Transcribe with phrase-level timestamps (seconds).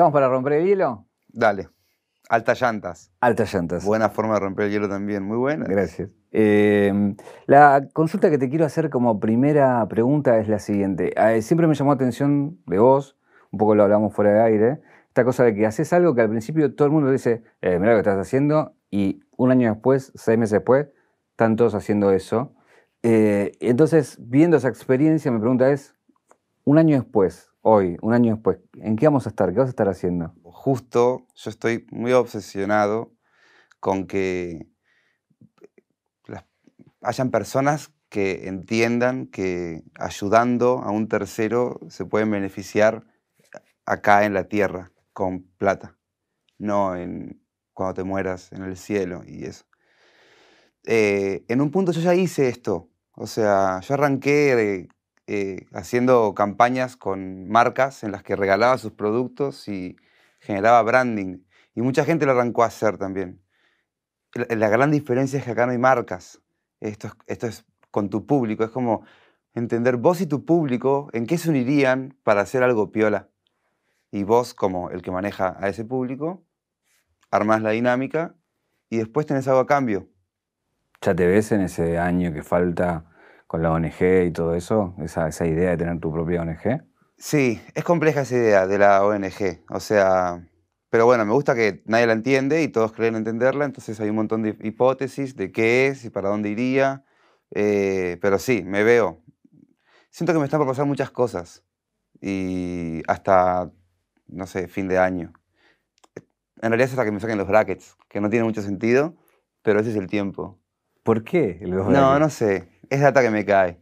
[0.00, 1.04] ¿Estamos para romper el hielo?
[1.28, 1.68] Dale.
[2.30, 3.12] Altas llantas.
[3.20, 3.84] Altas llantas.
[3.84, 5.66] Buena forma de romper el hielo también, muy buena.
[5.66, 6.08] Gracias.
[6.32, 11.12] Eh, la consulta que te quiero hacer como primera pregunta es la siguiente.
[11.14, 13.18] Eh, siempre me llamó la atención de vos,
[13.50, 16.30] un poco lo hablamos fuera de aire, esta cosa de que haces algo que al
[16.30, 20.12] principio todo el mundo dice, eh, mira lo que estás haciendo, y un año después,
[20.14, 20.86] seis meses después,
[21.32, 22.54] están todos haciendo eso.
[23.02, 25.94] entonces, viendo esa experiencia, mi pregunta es,
[26.64, 29.52] un año después, hoy, un año después, ¿en qué vamos a estar?
[29.52, 30.34] ¿Qué vas a estar haciendo?
[30.42, 33.12] Justo, yo estoy muy obsesionado
[33.80, 34.66] con que
[37.02, 43.06] hayan personas que entiendan que ayudando a un tercero se pueden beneficiar
[43.86, 45.96] acá en la tierra con plata,
[46.58, 47.42] no en
[47.72, 49.64] cuando te mueras en el cielo y eso.
[50.84, 54.88] Eh, en un punto yo ya hice esto, o sea, yo arranqué
[55.32, 59.94] eh, haciendo campañas con marcas en las que regalaba sus productos y
[60.40, 61.44] generaba branding.
[61.72, 63.40] Y mucha gente lo arrancó a hacer también.
[64.34, 66.42] La, gran diferencia es que acá no hay marcas.
[66.80, 68.64] Esto es, con tu público.
[68.64, 69.04] Es como
[69.54, 73.28] entender vos y tu público en qué se unirían para hacer algo piola.
[74.10, 76.42] Y vos, como el que maneja a ese público,
[77.30, 78.34] armás la dinámica
[78.88, 80.08] y después tenés algo a cambio.
[81.00, 83.09] ¿Ya te ves en ese año que falta
[83.50, 84.94] con la ONG y todo eso?
[84.98, 86.84] Esa, idea de tener tu propia ONG.
[87.18, 89.64] Sí, es compleja esa idea de la ONG.
[89.70, 90.48] O sea,
[90.88, 94.14] pero bueno, me gusta que nadie la entiende y todos creen entenderla, entonces hay un
[94.14, 97.04] montón de hipótesis de qué es y para dónde iría.
[97.50, 99.20] Eh, pero sí, me veo.
[100.10, 101.64] Siento que me están por muchas cosas
[102.20, 103.72] y hasta,
[104.28, 105.32] no sé, fin de año.
[106.14, 109.16] En realidad es hasta que me saquen los brackets, que no tiene mucho sentido,
[109.62, 110.59] pero ese es el tiempo.
[111.10, 113.80] ¿Por qué los No, no sé es data que me cae.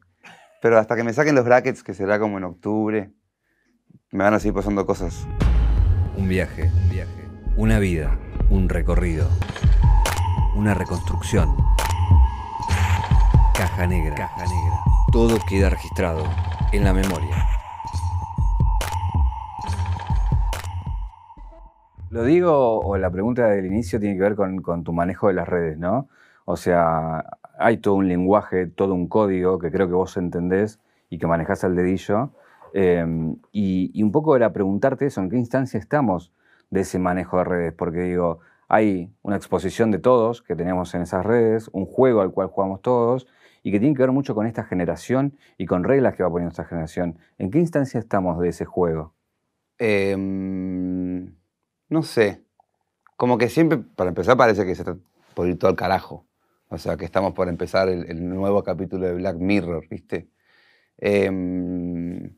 [0.62, 3.12] Pero hasta que me saquen los brackets, que será como en octubre,
[4.12, 5.28] me van a seguir pasando cosas.
[6.16, 7.28] Un viaje, un viaje.
[7.54, 8.18] Una vida,
[8.48, 9.28] un recorrido.
[10.56, 11.54] Una reconstrucción.
[13.54, 14.14] Caja negra.
[14.14, 14.78] Caja negra.
[15.12, 16.24] Todo queda registrado
[16.72, 17.44] en la memoria.
[22.08, 25.34] Lo digo, o la pregunta del inicio tiene que ver con, con tu manejo de
[25.34, 26.08] las redes, ¿no?
[26.50, 27.26] O sea,
[27.58, 31.62] hay todo un lenguaje, todo un código que creo que vos entendés y que manejás
[31.62, 32.30] al dedillo.
[32.72, 36.32] Em, y, un poco era preguntarte eso, ¿en qué instancia estamos
[36.70, 37.74] de ese manejo de redes?
[37.74, 42.32] Porque digo, hay una exposición de todos que tenemos en esas redes, un juego al
[42.32, 43.26] cual jugamos todos
[43.62, 46.52] y que tiene que ver mucho con esta generación y con reglas que va poniendo
[46.52, 47.18] esta generación.
[47.36, 49.12] ¿En qué instancia estamos de ese juego?
[49.76, 51.26] Em,
[51.90, 52.42] no sé.
[53.18, 54.96] Como que siempre, para empezar, parece que se está
[55.34, 56.27] por ir todo al carajo.
[56.68, 60.28] O sea, que estamos por empezar el, nuevo capítulo de Black Mirror, ¿viste?
[60.98, 62.36] Em,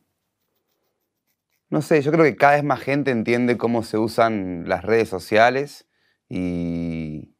[1.68, 5.08] no sé, yo creo que cada vez más gente entiende cómo se usan las redes
[5.08, 5.88] sociales
[6.28, 7.34] y,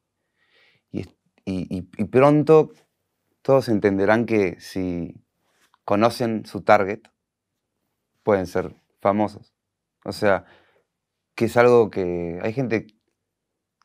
[0.92, 2.72] y, pronto
[3.42, 5.24] todos entenderán que si
[5.84, 7.00] conocen su target,
[8.22, 9.54] pueden ser famosos.
[10.04, 10.44] O sea,
[11.34, 12.86] que es algo que hay gente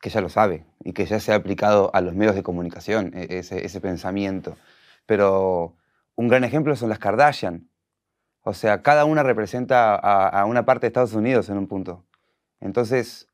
[0.06, 3.10] que ya lo sabe y que ya se ha aplicado a los medios de comunicación,
[3.12, 4.56] e, ese, pensamiento.
[5.04, 5.74] Pero
[6.14, 7.68] un gran ejemplo son las Kardashian.
[8.42, 12.04] O sea, cada una representa a, una parte de Estados Unidos en un punto.
[12.60, 13.26] Entonces,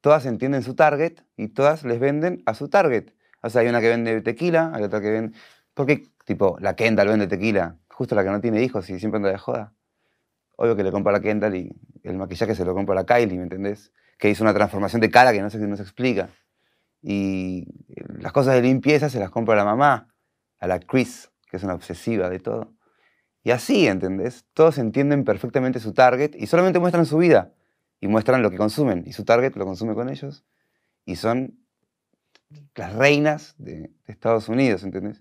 [0.00, 3.10] todas entienden su target y todas les venden a su target.
[3.42, 5.36] O sea, hay una que vende tequila, hay otra que vende...
[5.74, 9.28] Porque, tipo, la Kendall vende tequila, justo la que no tiene hijos y siempre anda
[9.28, 9.74] de joda.
[10.56, 13.42] Obvio que le compra la Kendall y el maquillaje se lo compra la Kylie, ¿me
[13.42, 13.92] entendés?
[14.24, 16.30] Que hizo una transformación de cara que no se, no se explica.
[17.02, 17.66] Y
[18.18, 20.14] las cosas de limpieza se las compra la mamá,
[20.58, 22.72] a la Chris, que es una obsesiva de todo.
[23.42, 24.46] Y así, ¿entendés?
[24.54, 27.52] Todos entienden perfectamente su target y solamente muestran su vida
[28.00, 29.04] y muestran lo que consumen.
[29.06, 30.46] Y su target lo consume con ellos
[31.04, 31.58] y son
[32.74, 35.20] las reinas de, Estados Unidos, ¿entendés?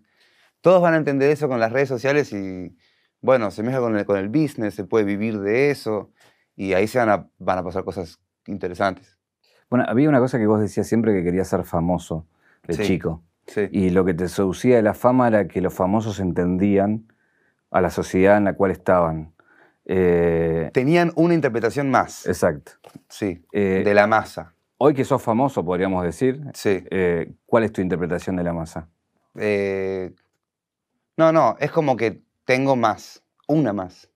[0.62, 2.78] Todos van a entender eso con las redes sociales y,
[3.20, 6.14] bueno, se mezcla con el, con el business, se puede vivir de eso
[6.56, 9.17] y ahí se van a, van a pasar cosas interesantes.
[9.70, 12.28] Bueno, había una cosa que vos decías siempre que querías ser famoso
[12.67, 13.23] de chico.
[13.72, 17.12] Y lo que te seducía de la fama era que los famosos entendían
[17.72, 19.34] a la sociedad en la cual estaban.
[19.85, 22.26] Eh, Tenían una interpretación más.
[22.26, 22.73] Exacto.
[23.09, 24.53] Sí, eh, de la masa.
[24.78, 26.84] Hoy que sos famoso, podríamos decir, sí.
[26.90, 28.88] Eh, ¿cuál es tu interpretación de la masa?
[31.17, 34.09] no, no, es como que tengo más, una más.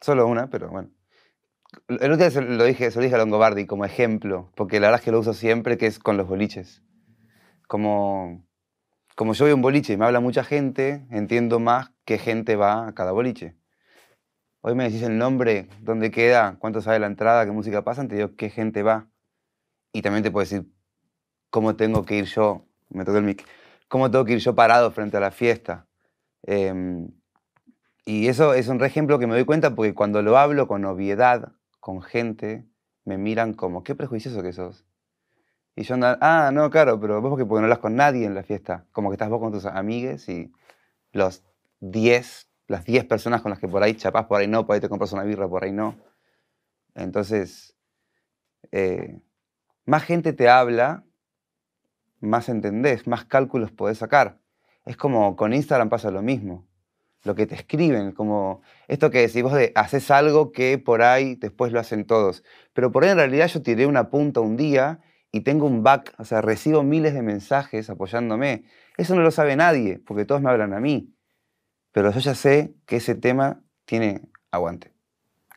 [0.00, 0.90] Solo una, pero bueno.
[1.86, 5.00] El otro día lo dije, se lo dije a Longobardi como ejemplo, porque la verdad
[5.00, 6.82] es que lo uso siempre, que es con los boliches.
[7.68, 8.44] Como,
[9.14, 12.88] como yo a un boliche y me habla mucha gente, entiendo más qué gente va
[12.88, 13.56] a cada boliche.
[14.62, 18.16] Hoy me decís el nombre, dónde queda, cuánto sale la entrada, qué música pasan, te
[18.16, 19.08] digo qué gente va.
[19.92, 20.66] Y también te puedo decir
[21.50, 23.46] cómo tengo que ir yo, me el mic,
[23.88, 25.86] cómo tengo que ir yo parado frente a la fiesta.
[26.42, 27.10] Em,
[28.04, 30.84] y eso es un re ejemplo que me doy cuenta porque cuando lo hablo con
[30.84, 31.52] obviedad,
[31.90, 32.64] con gente,
[33.04, 34.86] me miran como, qué prejuicioso que sos.
[35.74, 38.34] Y yo ando, ah, no, claro, pero vos porque, porque no hablas con nadie en
[38.34, 38.86] la fiesta.
[38.92, 40.52] Como que estás vos con tus amigues y
[41.12, 41.42] los
[41.80, 44.80] 10, las 10 personas con las que por ahí chapás, por ahí no, por ahí
[44.80, 45.96] te compras una birra, por ahí no.
[46.94, 47.76] Entonces,
[48.70, 49.20] eh,
[49.84, 51.04] más gente te habla,
[52.20, 54.38] más entendés, más cálculos podés sacar.
[54.86, 56.69] Es como con Instagram pasa lo mismo.
[57.22, 61.34] Lo que te escriben, como esto que decís vos de haces algo que por ahí
[61.34, 62.42] después lo hacen todos.
[62.72, 65.00] Pero por ahí en realidad yo tiré una punta un día
[65.32, 68.64] y tengo un back, o sea, recibo miles de mensajes apoyándome.
[68.96, 71.14] Eso no lo sabe nadie, porque todos me hablan a mí.
[71.92, 74.92] Pero yo ya sé que ese tema tiene aguante.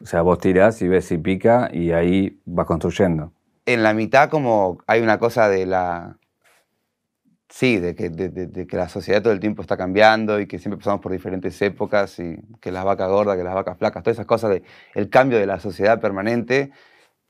[0.02, 3.32] O sea, vos tirás y ves si pica y ahí vas construyendo.
[3.66, 6.18] En la mitad como hay una cosa de la...
[7.50, 10.78] Sí, de que, de, que la sociedad todo el tiempo está cambiando y que siempre
[10.78, 14.26] pasamos por diferentes épocas y que las vacas gordas, que las vacas flacas, todas esas
[14.26, 14.64] cosas de
[14.96, 16.72] el cambio de la sociedad permanente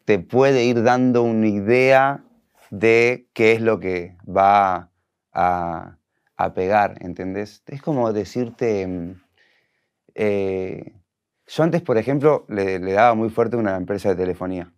[0.06, 2.24] te puede ir dando una idea
[2.70, 4.92] de qué es lo que va
[5.34, 5.98] a,
[6.38, 7.64] a pegar, ¿entendés?
[7.68, 8.88] Es como decirte...
[8.88, 9.24] Mm,
[10.16, 10.94] eh,
[11.48, 14.72] yo antes, por ejemplo, le, daba muy fuerte a una empresa de telefonía.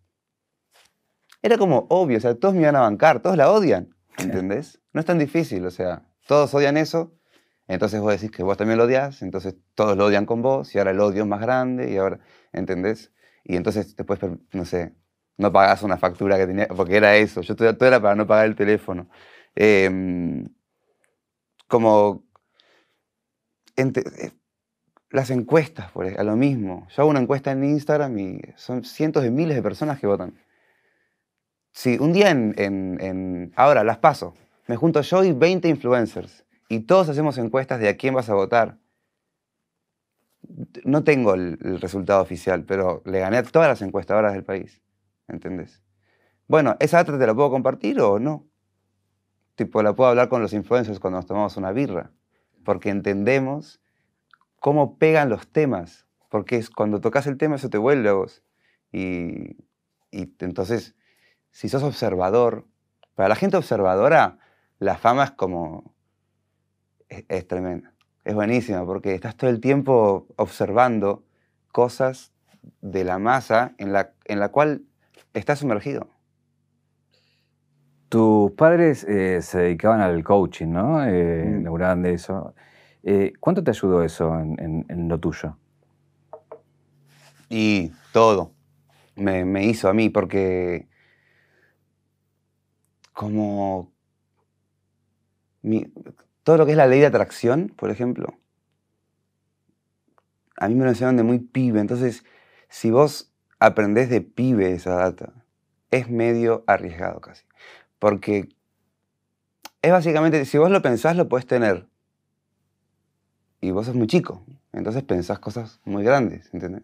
[1.41, 4.81] Era como obvio, o sea, todos me iban a bancar, todos la odian, ¿entendés?
[4.95, 7.11] No es tan difícil, o sea, todos odian eso,
[7.67, 10.77] entonces vos decís que vos también lo odias, entonces todos lo odian con vos, y
[10.77, 12.21] ahora el odio es más grande, y ahora,
[12.53, 13.11] ¿entendés?
[13.43, 14.21] Y entonces después,
[14.53, 14.95] no sé,
[15.35, 18.45] no pagás una factura que tenía, porque era eso, yo todo, era para no pagar
[18.45, 19.09] el teléfono.
[19.53, 20.47] Em,
[21.67, 22.23] como
[23.75, 24.31] eh,
[25.09, 26.87] las encuestas, por a lo mismo.
[26.95, 30.39] Yo hago una encuesta en Instagram y son cientos de miles de personas que votan.
[31.73, 34.35] Si un día en, ahora las paso,
[34.67, 38.33] me junto yo y 20 influencers y todos hacemos encuestas de a quién vas a
[38.33, 38.77] votar.
[40.83, 44.81] No tengo el, resultado oficial, pero le gané a todas las encuestadoras del país.
[45.27, 45.83] ¿Entendés?
[46.47, 48.45] Bueno, ¿esa data te la puedo compartir o no?
[49.55, 52.11] Tipo, la puedo hablar con los influencers cuando nos tomamos una birra,
[52.63, 53.81] porque entendemos
[54.59, 58.43] cómo pegan los temas, porque es, cuando tocas el tema eso te vuelve a vos.
[58.91, 59.57] Y,
[60.11, 60.95] entonces,
[61.51, 62.65] si sos observador,
[63.15, 64.39] para la gente observadora,
[64.79, 65.93] la fama es como,
[67.09, 67.93] es, tremenda,
[68.23, 71.23] es buenísima, porque estás todo el tiempo observando
[71.71, 72.31] cosas
[72.81, 74.83] de la masa en la, en la cual
[75.33, 76.09] estás sumergido.
[78.09, 81.05] Tus padres eh, se dedicaban al coaching, ¿no?
[81.05, 82.01] Eh, mm.
[82.01, 82.53] de eso.
[83.03, 85.57] Eh, ¿Cuánto te ayudó eso en, lo tuyo?
[87.49, 88.53] Y todo
[89.15, 90.87] me, hizo a mí, porque
[93.13, 93.91] como
[96.43, 98.37] todo lo que es la ley de atracción, por ejemplo,
[100.57, 101.79] a mí me lo enseñaron de muy pibe.
[101.79, 102.23] Entonces,
[102.69, 105.33] si vos aprendés de pibe esa data,
[105.91, 107.45] es medio arriesgado casi.
[107.99, 108.49] Porque
[109.81, 111.87] es básicamente, si vos lo pensás, lo puedes tener.
[113.61, 116.83] Y vos sos muy chico, entonces pensás cosas muy grandes, ¿entendés?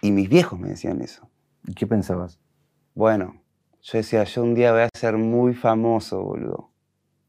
[0.00, 1.28] Y mis viejos me decían eso.
[1.66, 2.38] ¿Y qué pensabas?
[2.94, 3.40] Bueno,
[3.82, 6.67] yo decía, yo un día voy a ser muy famoso, boludo.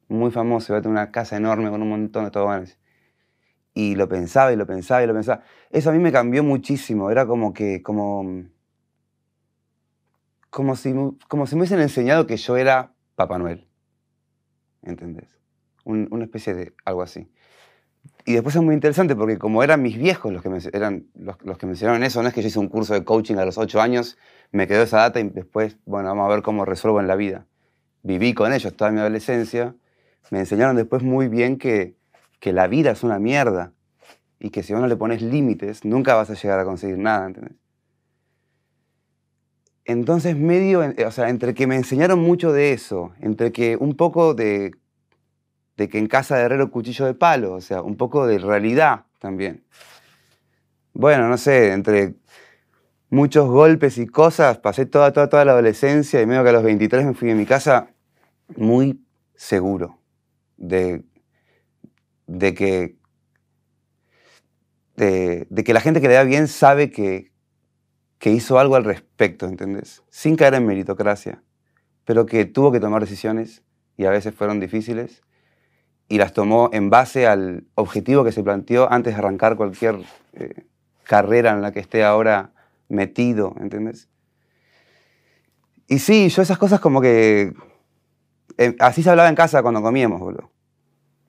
[0.10, 2.78] Muy famoso, voy a tener una casa enorme con un montón de toboganes.
[3.74, 5.44] Y lo pensaba y lo pensaba y lo pensaba.
[5.70, 7.12] Eso a mí me cambió muchísimo.
[7.12, 8.44] Era como que, como,
[10.50, 10.94] como si,
[11.28, 13.68] como si me hubiesen enseñado que yo era Papá Noel.
[14.82, 15.40] ¿Entendés?
[15.86, 17.32] una especie de algo así.
[18.26, 21.58] Y después es muy interesante porque como eran mis viejos los que me, eran los,
[21.58, 23.58] que me enseñaron eso, no es que yo hice un curso de coaching a los
[23.58, 24.18] ocho años,
[24.52, 27.48] me quedó esa data y después, bueno, vamos a ver cómo resuelvo en la vida.
[28.04, 29.76] Viví con ellos toda mi adolescencia,
[30.32, 31.96] me enseñaron después muy bien que,
[32.40, 33.74] que la vida es una mierda
[34.40, 37.28] y que si vos no le pones límites, nunca vas a llegar a conseguir nada,
[37.28, 37.56] ¿entendés?
[39.86, 44.36] Entonces, medio, o sea, entre que me enseñaron mucho de eso, entre que un poco
[44.36, 44.76] de,
[45.78, 49.06] de que en casa de herrero cuchillo de palo, o sea, un poco de realidad
[49.18, 49.64] también.
[50.94, 52.14] Bueno, no sé, entre
[53.10, 56.64] muchos golpes y cosas, pasé toda, toda, toda la adolescencia y medio que a los
[56.64, 57.90] 23 me fui de mi casa
[58.56, 59.99] muy seguro
[60.60, 61.04] de,
[62.28, 62.98] de que,
[64.96, 67.32] de, que la gente que le da bien sabe que,
[68.20, 70.04] que hizo algo al respecto, ¿entendés?
[70.10, 71.42] Sin caer en meritocracia,
[72.06, 73.64] pero que tuvo que tomar decisiones
[73.98, 75.22] y a veces fueron difíciles
[76.10, 79.98] y las tomó en base al objetivo que se planteó antes de arrancar cualquier
[80.34, 80.66] eh,
[81.04, 82.52] carrera en la que esté ahora
[82.90, 84.10] metido, ¿entendés?
[85.88, 87.54] Y sí, yo esas cosas como que...
[88.62, 90.52] eh, así se hablaba en casa cuando comíamos, boludo.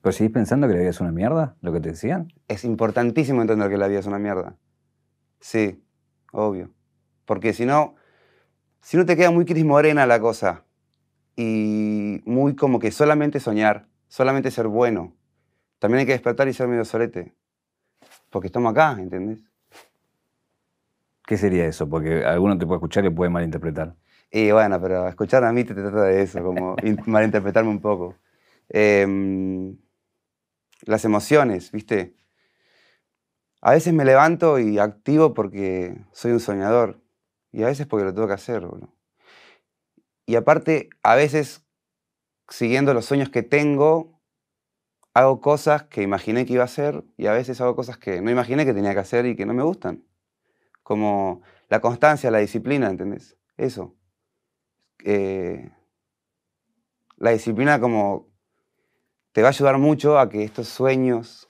[0.01, 1.55] ¿Pero seguís pensando que la vida es una mierda?
[1.61, 2.33] ¿Lo que te decían?
[2.49, 4.57] Es importantísimo entender que la vida es una mierda.
[5.39, 5.81] Sí,
[6.33, 6.71] obvio.
[7.23, 7.95] Porque si no,
[8.81, 10.65] si no te queda muy Cris Morena la cosa
[11.37, 15.15] y muy como que solamente soñar, solamente ser bueno,
[15.79, 17.33] también hay que despertar y ser medio solete.
[18.29, 19.39] Porque estamos acá, ¿entendés?
[21.25, 21.87] ¿Qué sería eso?
[21.87, 23.95] Porque alguno te puede escuchar y puede malinterpretar.
[24.31, 28.15] Y bueno, pero escuchar a mí te, trata de eso, como in- malinterpretarme un poco.
[28.69, 29.77] Em,
[30.83, 32.15] las emociones, ¿viste?
[33.61, 36.99] A veces me levanto y activo porque soy un soñador.
[37.51, 38.93] Y a veces porque lo tengo que hacer, boludo.
[40.25, 41.65] Y aparte, a veces,
[42.49, 44.21] siguiendo los sueños que tengo,
[45.13, 48.31] hago cosas que imaginé que iba a hacer y a veces hago cosas que no
[48.31, 50.05] imaginé que tenía que hacer y que no me gustan.
[50.83, 53.37] Como la constancia, la disciplina, ¿entendés?
[53.57, 53.95] Eso.
[55.03, 55.71] Eh,
[57.17, 58.27] la disciplina como
[59.31, 61.49] te va a ayudar mucho a que estos sueños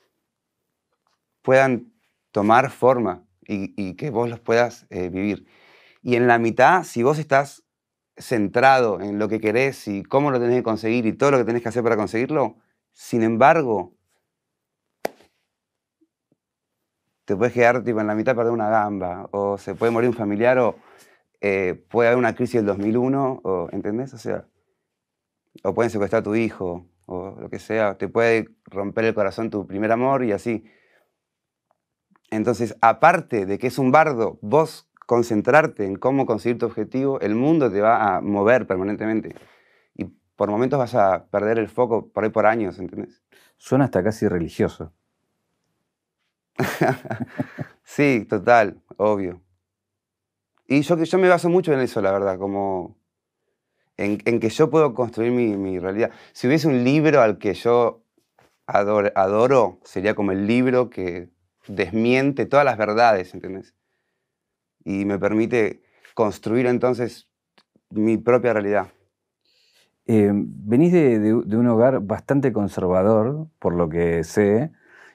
[1.42, 1.94] puedan
[2.32, 5.46] tomar forma y, que vos los puedas eh, vivir.
[6.02, 7.64] Y en la mitad, si vos estás
[8.18, 11.46] centrado en lo que querés y cómo lo tenés que conseguir y todo lo que
[11.46, 12.58] tenés que hacer para conseguirlo,
[12.94, 13.96] sin embargo,
[17.26, 20.16] te puedes quedar tipo, en la mitad perder una gamba, o se puede morir un
[20.16, 20.76] familiar, o
[21.42, 24.14] eh, puede haber una crisis del 2001, o, ¿entendés?
[24.14, 24.46] O sea,
[25.64, 29.50] o pueden secuestrar a tu hijo, o lo que sea, te puede romper el corazón
[29.50, 30.64] tu primer amor y así.
[32.30, 37.36] Entonces, aparte de que es un bardo, vos concentrarte en cómo conseguir tu objetivo, el
[37.36, 39.36] mundo te va a mover permanentemente.
[39.96, 40.06] Y
[40.36, 43.22] por momentos vas a perder el foco por ahí por años, ¿entendés?
[43.58, 44.94] Suena hasta casi religioso.
[47.84, 49.42] Sí, total, obvio.
[50.72, 52.96] Y yo, yo me baso mucho en eso, la verdad, como
[53.98, 56.12] en, que yo puedo construir mi, mi realidad.
[56.32, 58.04] Si hubiese un libro al que yo
[58.68, 61.30] adoro, adoro, sería como el libro que
[61.68, 63.76] desmiente todas las verdades, ¿entendés?
[64.84, 65.82] Y me permite
[66.14, 67.28] construir entonces
[67.90, 68.92] mi propia realidad.
[70.06, 74.72] Eh, venís de, de- de un hogar bastante conservador, por lo que sé,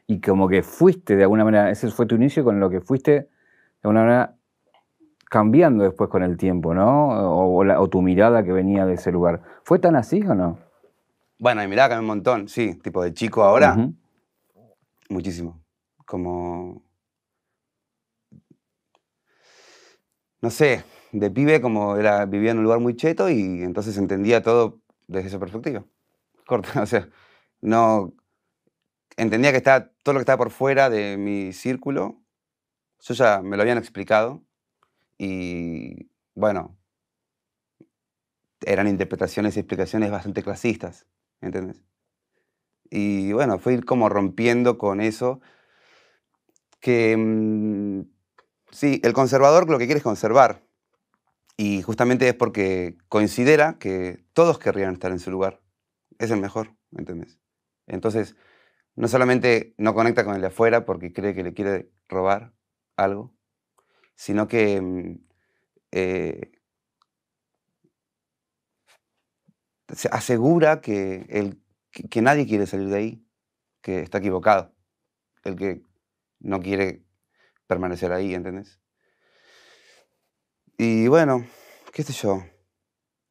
[0.07, 3.11] y como que fuiste de alguna manera, ese fue tu inicio con lo que fuiste
[3.13, 3.29] de
[3.83, 4.36] alguna manera
[5.29, 7.09] cambiando después con el tiempo, ¿no?
[7.09, 9.43] O, o la- o tu mirada que venía de ese lugar.
[9.65, 10.59] ¿Fue tan así o no?
[11.39, 13.75] Bueno, y mirá, cambié un montón, sí, tipo de chico ahora.
[15.09, 15.61] Muchísimo.
[16.07, 16.83] Como.
[20.43, 24.43] No sé, de pibe como era, vivía en un lugar muy cheto y entonces entendía
[24.43, 25.85] todo desde esa perspectiva.
[26.47, 27.09] Corta, o sea,
[27.61, 28.13] no.
[29.17, 32.21] Entendía que estaba, todo lo que estaba por fuera de mi círculo,
[33.01, 34.43] yo ya me lo habían explicado
[35.19, 36.77] y bueno,
[38.65, 41.07] eran interpretaciones y explicaciones bastante clasistas,
[41.41, 41.83] ¿entendés?
[42.91, 45.41] Y bueno, fue ir como rompiendo con eso.
[46.81, 48.03] Que mm,
[48.71, 50.63] sí, el conservador lo que quiere es conservar.
[51.57, 55.63] Y justamente es porque considera que todos querrían estar en su lugar.
[56.19, 57.39] Es el mejor, ¿entendés?
[57.87, 58.37] Entonces,
[58.95, 62.53] no solamente no conecta con el de afuera porque cree que le quiere robar
[62.97, 63.36] algo,
[64.17, 65.17] sino que mm,
[65.93, 66.53] eh,
[69.95, 71.61] se asegura que, el,
[72.11, 73.27] que, nadie quiere salir de ahí,
[73.83, 74.75] que está equivocado.
[75.45, 75.83] El que
[76.41, 77.05] no quiere
[77.69, 78.81] permanecer ahí, ¿entendés?
[80.79, 81.45] Y bueno,
[81.93, 82.43] qué sé yo.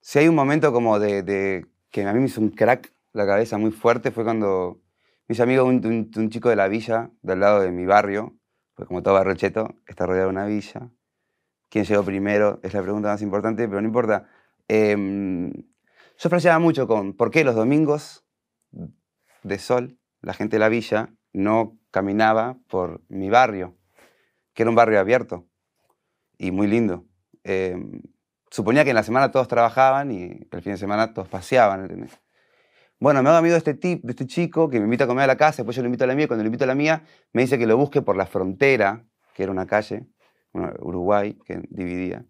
[0.01, 3.25] Si hay un momento como de, de- que a mí me hizo un crack la
[3.27, 4.81] cabeza muy fuerte fue cuando
[5.27, 8.35] mis amigos, un, un- un chico de la villa, del lado de mi barrio,
[8.75, 10.91] pues como todo barrio cheto, está rodeado de una villa.
[11.69, 12.59] ¿Quién llegó primero?
[12.61, 14.29] Es la pregunta más importante, pero no importa.
[14.67, 15.51] Em,
[16.17, 18.25] yo flasheaba mucho con por qué los domingos
[19.43, 23.77] de sol la gente de la villa no caminaba por mi barrio,
[24.53, 25.47] que era un barrio abierto
[26.37, 27.05] y muy lindo.
[27.43, 28.01] Em,
[28.49, 32.19] suponía que en la semana todos trabajaban y el fin de semana todos paseaban, ¿entendés?
[32.99, 35.25] Bueno, me hago amigo de este, tip, de este chico que me invita a comer
[35.25, 36.75] a la casa, después yo lo invito a la mía, cuando lo invito a la
[36.75, 40.07] mía me dice que lo busque por la frontera, que era una calle,
[40.79, 42.25] Uruguay, que dividía.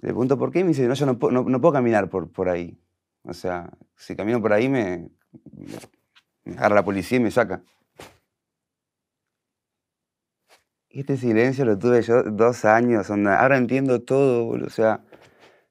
[0.00, 2.78] Le pregunto por qué y me dice, no, yo no, puedo- caminar por, por ahí.
[3.22, 5.10] O sea, si camino por ahí me,
[6.46, 7.62] agarra la policía y me saca.
[10.88, 15.04] Y este silencio lo tuve yo dos años, ahora entiendo todo, boludo, o sea,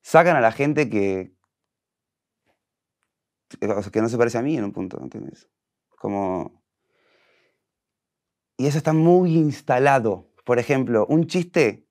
[0.01, 1.32] sacan a la gente que,
[3.62, 5.50] o sea, que no se parece a mí en un punto, ¿entiendes?
[5.98, 6.62] Como...
[8.57, 11.88] Y eso está muy instalado, por ejemplo, un chiste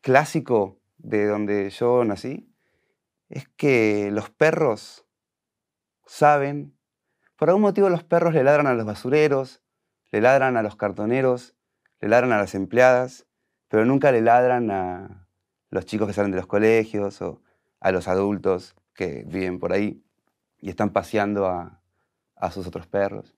[0.00, 2.52] clásico de donde yo nací
[3.28, 5.04] es que los perros
[6.06, 6.76] saben,
[7.36, 9.62] por algún motivo los perros le ladran a los basureros,
[10.10, 11.54] le ladran a los cartoneros,
[12.00, 13.26] le ladran a las empleadas,
[13.68, 15.28] pero nunca le ladran a
[15.70, 17.42] los chicos que salen de los colegios o
[17.80, 20.05] a los adultos que viven por ahí
[20.66, 21.80] y están paseando a,
[22.34, 23.36] a sus otros perros.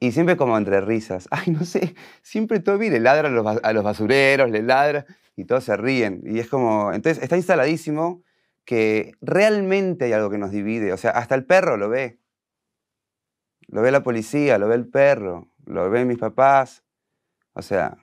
[0.00, 1.28] Y siempre como entre risas.
[1.30, 5.04] Ay, no sé, siempre Toby le ladra a los, a los basureros, le ladra
[5.36, 6.22] y todos se ríen.
[6.24, 8.22] Y es como, entonces está instaladísimo
[8.64, 10.94] que realmente hay algo que nos divide.
[10.94, 12.18] O sea, hasta el perro lo ve.
[13.68, 16.84] Lo ve la policía, lo ve el perro, lo ven mis papás.
[17.52, 17.98] O sea,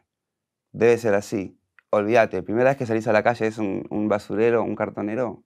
[0.74, 1.60] debe ser así.
[1.90, 5.44] Olvídate, primera vez que salís a la calle es un, un basurero, un cartonero.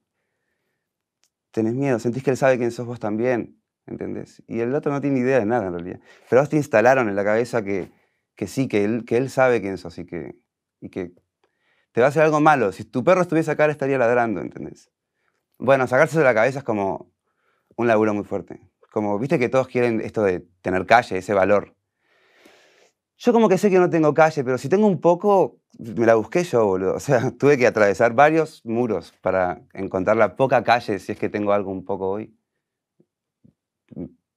[1.53, 4.41] Tenés miedo, sentís que él sabe quién sos vos también, ¿entendés?
[4.47, 5.99] Y el otro no tiene idea de nada en realidad.
[6.27, 7.91] Pero vos te instalaron en la cabeza que,
[8.35, 10.35] que sí, que él, que él sabe quién sos y que,
[10.81, 11.13] y que
[11.91, 12.71] te va a hacer algo malo.
[12.71, 14.89] Si tu perro estuviese acá, estaría ladrando, ¿entendés?
[15.59, 17.13] Bueno, sacarse de la cabeza es como
[17.75, 18.59] un laburo muy fuerte.
[18.91, 21.75] Como, viste que todos quieren esto de tener calle, ese valor.
[23.23, 26.15] Yo como que sé que no tengo calle, pero si tengo un poco, me la
[26.15, 26.95] busqué yo, boludo.
[26.95, 31.29] O sea, tuve que atravesar varios muros para encontrar la poca calle, si es que
[31.29, 32.35] tengo algo un poco hoy.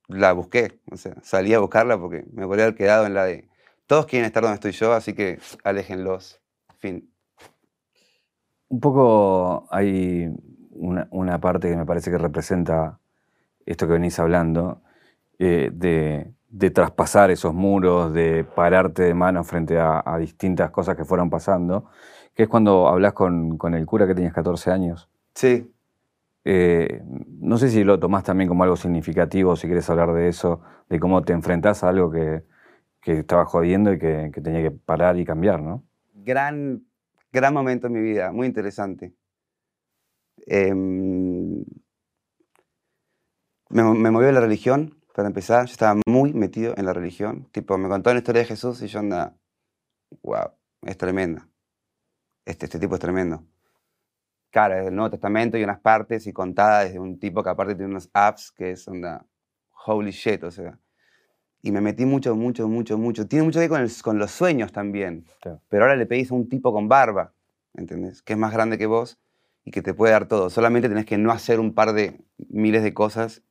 [0.06, 3.48] La busqué, o sea, salí a buscarla porque me podría haber quedado en la de
[3.88, 6.40] todos quieren estar donde estoy yo, así que aléjenlos.
[6.78, 7.10] Fin.
[8.68, 10.32] Un poco hay
[10.70, 13.00] una, parte que me parece que representa
[13.64, 14.80] esto que venís hablando,
[15.40, 20.96] eh, de, de traspasar esos muros, de pararte de mano frente a, a distintas cosas
[20.96, 21.86] que fueron pasando,
[22.34, 25.08] que es cuando hablas con, con el cura que tenías 14 años.
[25.34, 25.72] Sí,
[26.44, 27.02] Eh,
[27.40, 31.00] no sé si lo tomás también como algo significativo, si quieres hablar de eso, de
[31.00, 32.44] cómo te enfrentás a algo que,
[33.00, 35.84] que estaba jodiendo y que, que tenía que parar y cambiar, ¿no?
[36.14, 36.84] gran,
[37.32, 39.14] gran momento en mi vida, muy interesante.
[40.46, 41.64] Em,
[43.68, 45.64] me, me movió la religión, para empezar.
[45.64, 47.48] Yo estaba muy metido en la religión.
[47.50, 49.32] Tipo, me contó la historia de Jesús y yo andaba,
[50.22, 50.50] wow,
[50.82, 51.48] es tremenda.
[52.44, 53.42] Este, este tipo es tremendo.
[54.50, 57.74] Claro, desde el Nuevo Testamento y unas partes y contadas desde un tipo que aparte
[57.74, 59.24] tiene unos apps que es onda,
[59.86, 60.78] holy shit, o sea.
[61.62, 63.26] Y me metí mucho, mucho, mucho, mucho.
[63.26, 65.24] Tiene mucho que ver con, el- con los sueños también.
[65.40, 65.62] Claro.
[65.70, 67.32] Pero ahora le pedís a un tipo con barba,
[67.72, 68.20] ¿entendés?
[68.22, 69.18] Que es más grande que vos
[69.64, 70.50] y que te puede dar todo.
[70.50, 73.42] Solamente tenés que no hacer un par de miles de cosas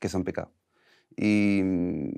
[0.00, 0.50] que son pecado.
[1.16, 2.10] Y mm,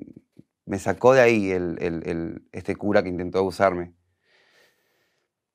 [0.65, 3.93] me sacó de ahí el, el- este cura que intentó abusarme.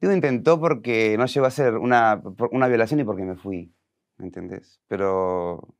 [0.00, 3.74] Digo intentó porque no llegó a ser una, una violación y porque me fui,
[4.18, 4.80] ¿me entendés?
[4.88, 5.74] Pero,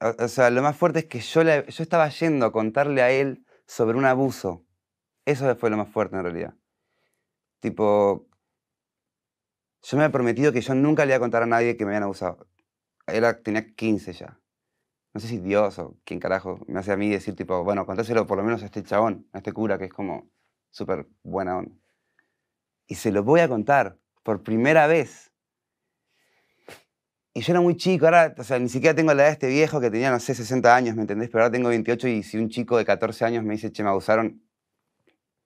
[0.00, 3.44] o, sea, lo más fuerte es que yo, yo estaba yendo a contarle a él
[3.66, 4.64] sobre un abuso.
[5.26, 6.54] Eso fue lo más fuerte en realidad.
[7.60, 8.26] Tipo,
[9.82, 11.90] yo me había prometido que yo nunca le iba a contar a nadie que me
[11.90, 12.46] habían abusado.
[13.06, 14.40] Era, tenía 15 ya.
[15.14, 18.26] No sé si Dios o quién carajo me hace a mí decir, tipo, bueno, contáselo
[18.26, 20.30] por lo menos a este chabón, a este cura que es como
[20.70, 21.74] súper buena onda.
[22.86, 25.32] Y se lo voy a contar por primera vez.
[27.34, 29.46] Y yo era muy chico, ahora, o sea, ni siquiera tengo la edad de este
[29.48, 31.30] viejo que tenía, no sé, 60 años, ¿me entendés?
[31.30, 33.90] Pero ahora tengo 28 y si un chico de 14 años me dice, che, me
[33.90, 34.42] abusaron,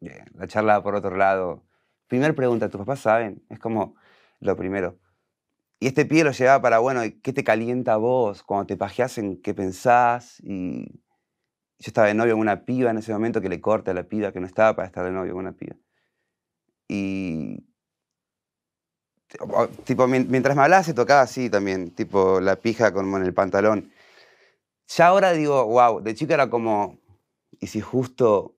[0.00, 1.64] bien, la charla por otro lado.
[2.08, 3.44] Primer pregunta, ¿tus papás saben?
[3.50, 3.96] Es como
[4.40, 4.98] lo primero.
[5.82, 8.44] Y este pie lo llevaba para, bueno, ¿qué te calienta vos?
[8.44, 10.38] Cuando te pajeás, ¿en qué pensás?
[10.44, 13.94] Y yo estaba de novio con una piba en ese momento que le corta a
[13.94, 15.74] la piba, que no estaba para estar de novio con una piba.
[16.86, 17.64] Y
[19.84, 23.34] tipo, mien- mientras me hablaba se tocaba así también, tipo la pija como en el
[23.34, 23.90] pantalón.
[24.86, 27.00] Ya ahora digo, wow, de chica era como,
[27.58, 28.54] y si justo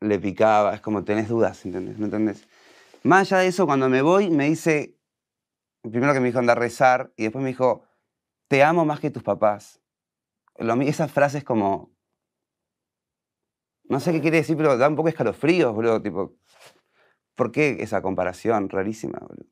[0.00, 1.98] le picaba, es como tenés dudas, ¿entendés?
[1.98, 2.48] ¿No entendés?
[3.02, 4.97] Más allá de eso, cuando me voy, me dice,
[5.90, 7.84] primero que me dijo andar a rezar, y después me dijo,
[8.48, 9.80] te amo más que tus papás.
[10.58, 11.92] Lo mi- esa frase es como,
[13.84, 16.34] no sé qué quiere decir, pero da un poco escalofríos, boludo, tipo,
[17.34, 19.48] ¿por qué esa comparación rarísima, boludo?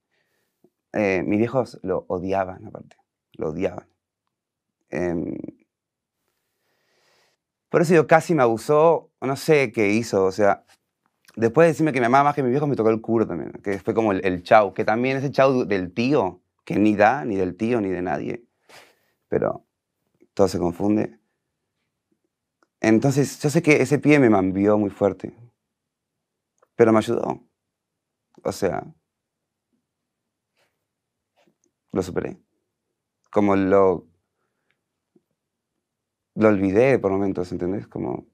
[0.92, 2.96] Eh, mis viejos lo odiaban, aparte.
[3.34, 3.88] Lo odiaban.
[4.90, 5.36] Em,
[7.68, 10.64] por eso yo casi me abusó, no sé qué hizo, o sea,
[11.36, 13.52] después de decirme que me amaba más que mis viejos, me tocó el culo también,
[13.62, 17.24] que fue como el, el chau, que también ese chau del tío, que ni da,
[17.24, 18.44] ni del tío, ni de nadie,
[19.28, 19.64] pero
[20.34, 21.20] todo se confunde.
[22.80, 25.34] Entonces, yo sé que ese pie me mambió muy fuerte,
[26.74, 27.40] pero me ayudó.
[28.42, 28.84] O sea,
[31.92, 32.38] lo superé.
[33.30, 34.06] Como lo.
[36.34, 37.86] Lo olvidé por momentos, ¿entendés?
[37.88, 38.26] Como.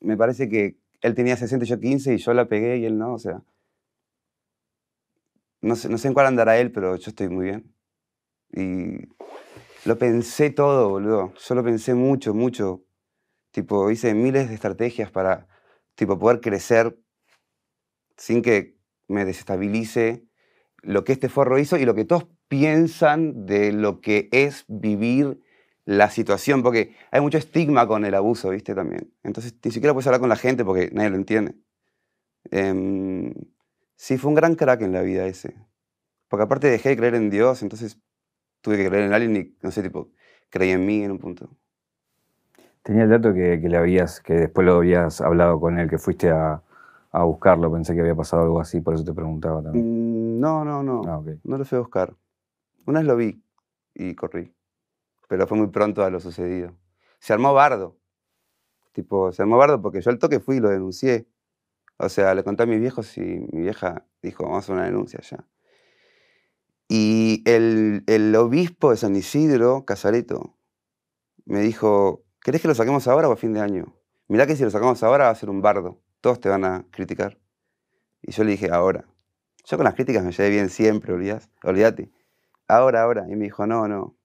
[0.00, 2.98] Me parece que él tenía 60 y yo 15 y yo la pegué y él
[2.98, 3.42] no, o sea.
[5.60, 7.74] no sé, no en cuál andará él, pero yo estoy muy bien.
[8.52, 9.08] Y
[9.84, 11.32] lo pensé todo, boludo.
[11.34, 12.84] Yo lo pensé mucho, mucho.
[13.50, 15.48] Tipo, hice miles de estrategias para,
[15.94, 16.98] tipo, poder crecer
[18.16, 20.24] sin que me desestabilice
[20.82, 25.40] lo que este forro hizo y lo que todos piensan de lo que es vivir
[25.88, 28.74] la situación, porque hay mucho estigma con el abuso, ¿viste?
[28.74, 29.10] También.
[29.22, 31.54] Entonces, ni siquiera puedes hablar con la gente porque nadie lo entiende.
[32.50, 33.32] Em,
[33.96, 35.56] sí, fue un gran crack en la vida ese.
[36.28, 37.98] Porque aparte dejé de creer en Dios, entonces
[38.60, 40.10] tuve que creer en alguien y, no sé, tipo,
[40.50, 41.48] creí en mí en un punto.
[42.82, 46.28] Tenía el dato que, le habías, que después lo habías hablado con él, que fuiste
[46.28, 46.62] a,
[47.12, 50.36] buscarlo, pensé que había pasado algo así, por eso te preguntaba también.
[50.36, 52.14] Mm, no, no, no, ah, no lo fui a buscar.
[52.84, 53.42] Una vez lo vi
[53.94, 54.52] y corrí,
[55.28, 56.76] pero fue muy pronto a lo sucedido.
[57.20, 57.96] Se armó bardo,
[58.92, 61.28] tipo, se armó bardo porque yo al toque fui y lo denuncié.
[61.98, 64.84] O sea, le conté a mis viejos y mi vieja dijo, vamos a hacer una
[64.84, 65.46] denuncia ya.
[66.88, 70.56] Y el, el obispo de San Isidro, Casareto,
[71.44, 73.94] me dijo, ¿querés que lo saquemos ahora o a fin de año?
[74.28, 76.86] Mirá que si lo sacamos ahora va a ser un bardo, todos te van a
[76.90, 77.38] criticar.
[78.22, 79.06] Y yo le dije, ahora.
[79.64, 82.10] Yo con las críticas me llevé bien siempre, olvídate.
[82.66, 83.26] Ahora, ahora.
[83.28, 84.17] Y me dijo, no, no.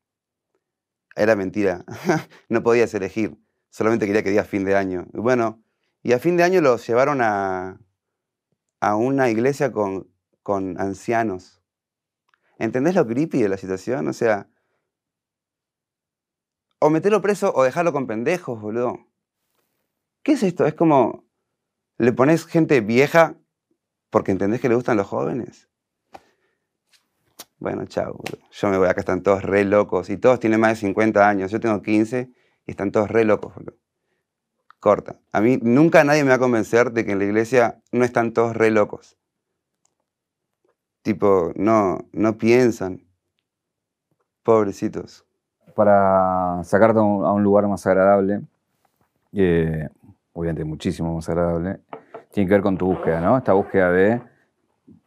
[1.15, 1.85] Era mentira.
[2.49, 3.37] no podías elegir.
[3.69, 5.07] Solamente quería que diga fin de año.
[5.13, 5.63] Y bueno,
[6.01, 7.79] y a fin de año lo llevaron a,
[8.79, 11.61] a una iglesia con, con ancianos.
[12.59, 14.07] ¿Entendés lo creepy de la situación?
[14.07, 14.49] O sea,
[16.79, 19.07] o meterlo preso o dejarlo con pendejos, boludo.
[20.21, 20.65] ¿Qué es esto?
[20.65, 21.25] Es como,
[21.97, 23.37] le pones gente vieja
[24.09, 25.69] porque entendés que le gustan los jóvenes.
[27.63, 28.19] Bueno, chao.
[28.51, 31.49] Yo me voy, acá están todos re locos y todos tienen más de 50 años.
[31.49, 32.29] Yo tengo 15
[32.65, 33.77] y están todos re locos, boludo.
[34.81, 35.21] Corta.
[35.31, 38.33] A mí nunca nadie me va a convencer de que en la iglesia no están
[38.33, 39.17] todos re locos.
[41.03, 43.07] Tipo, no, no piensan.
[44.43, 45.25] Pobrecitos.
[45.73, 48.41] Para sacarte a un, lugar más agradable,
[49.31, 49.87] eh,
[50.33, 51.79] obviamente muchísimo más agradable,
[52.29, 53.37] tiene que ver con tu búsqueda, ¿no?
[53.37, 54.32] Esta búsqueda de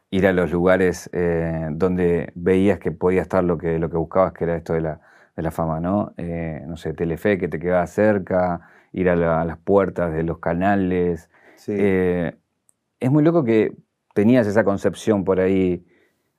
[0.09, 4.33] ir a los lugares eh, donde veías que podía estar lo que, lo que buscabas,
[4.33, 5.01] que era esto de la,
[5.35, 6.13] de la fama, ¿no?
[6.17, 8.61] Eh, no sé, Telefe que te quedaba cerca,
[8.93, 11.29] ir a, las puertas de los canales.
[11.67, 13.75] es muy loco que
[14.13, 15.85] tenías esa concepción por ahí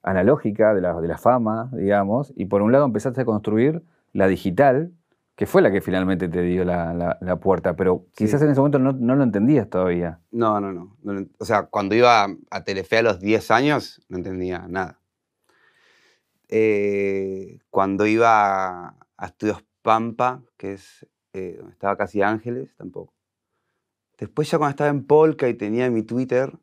[0.02, 4.26] analógica de la, de la fama, digamos, y por un lado empezaste a construir la
[4.26, 4.92] digital,
[5.38, 9.14] que fue la que finalmente te dio la, puerta, pero quizás en ese momento no,
[9.14, 10.18] lo entendías todavía.
[10.32, 10.96] No, no, no,
[11.38, 15.00] O sea, cuando iba a Telefe a los 10 años, no entendía nada.
[16.48, 23.14] Eh, cuando iba a Estudios Pampa, que es eh, donde estaba casi Ángeles, tampoco.
[24.18, 26.58] Después ya cuando estaba en Polka y tenía mi Twitter,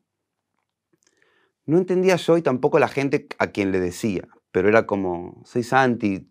[1.64, 5.62] no entendía yo y tampoco la gente a quien le decía, pero era como, soy
[5.62, 6.30] Santi,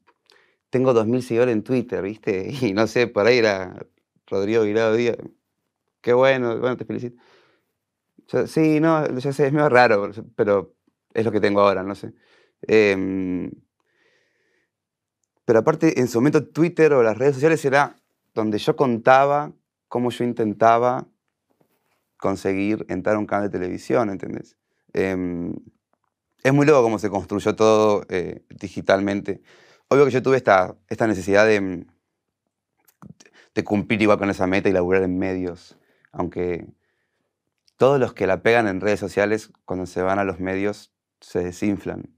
[0.75, 2.51] tengo 2.000 seguidores en Twitter, ¿viste?
[2.61, 3.87] Y no sé, por ahí era
[4.27, 5.15] Rodrigo Aguilado Díaz.
[6.01, 7.15] Qué bueno, bueno, te felicito.
[8.45, 10.75] sí, no, ya sé, es medio raro, pero
[11.13, 12.13] es lo que tengo ahora, no sé.
[12.63, 13.51] Em,
[15.45, 17.95] pero aparte, en su momento Twitter o las redes sociales era
[18.33, 19.53] donde yo contaba
[19.87, 21.07] cómo yo intentaba
[22.17, 24.57] conseguir entrar a un canal de televisión, ¿entendés?
[24.91, 25.55] Em,
[26.43, 29.41] es muy loco cómo se construyó todo eh, digitalmente.
[29.87, 30.75] Obvio que yo tuve esta,
[31.07, 31.85] necesidad de,
[33.53, 35.77] de cumplir igual con esa meta y laburar en medios,
[36.11, 36.67] aunque
[37.77, 41.43] todos los que la pegan en redes sociales, cuando se van a los medios, se
[41.43, 42.15] desinflan.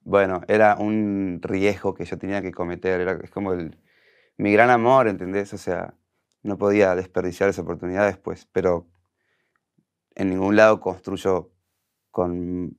[0.00, 3.54] Bueno, era un riesgo que yo tenía que cometer, era, es como
[4.36, 5.52] mi gran amor, ¿entendés?
[5.54, 5.94] O sea,
[6.42, 8.86] no podía desperdiciar esa oportunidad después, pero
[10.14, 11.50] en ningún lado construyo
[12.10, 12.78] con,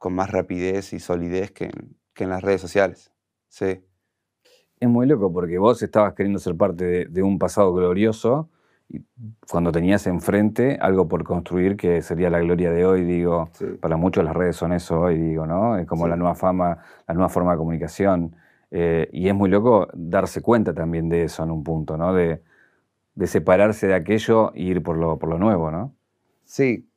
[0.00, 1.70] más rapidez y solidez que
[2.16, 3.11] en, las redes sociales.
[3.52, 3.84] Sí.
[4.80, 8.48] Es muy loco porque vos estabas queriendo ser parte de, un pasado glorioso
[8.88, 9.04] y
[9.48, 14.24] cuando tenías enfrente algo por construir que sería la gloria de hoy, digo, para muchos
[14.24, 15.76] las redes son eso hoy, digo, ¿no?
[15.76, 18.36] Es como la nueva fama, la nueva forma de comunicación.
[18.70, 22.14] Eh, y es muy loco darse cuenta también de eso en un punto, ¿no?
[22.14, 22.42] De,
[23.14, 25.94] de separarse de aquello e ir por lo, por lo nuevo, ¿no?
[26.44, 26.88] Sí,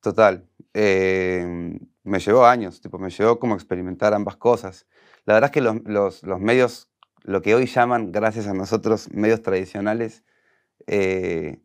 [0.00, 0.46] total.
[0.74, 4.86] Eh, me llevó años, tipo, me llevó como experimentar ambas cosas.
[5.24, 6.90] La verdad es que los, medios,
[7.22, 10.24] lo que hoy llaman, gracias a nosotros, medios tradicionales,
[10.86, 11.62] eh,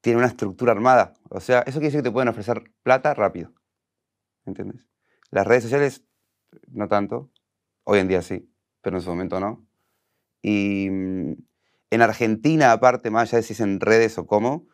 [0.00, 1.14] tienen una estructura armada.
[1.30, 3.52] O sea, eso quiere decir que te pueden ofrecer plata rápido.
[4.44, 4.88] ¿Entiendes?
[5.30, 6.04] Las redes sociales,
[6.68, 7.30] no tanto.
[7.84, 9.64] Hoy en día sí, pero en su momento no.
[10.42, 11.32] Y mm,
[11.90, 14.66] en Argentina, aparte, más allá de si es en redes o cómo,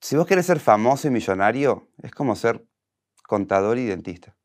[0.00, 2.66] si vos querés ser famoso y millonario, es como ser
[3.26, 4.36] contador y dentista.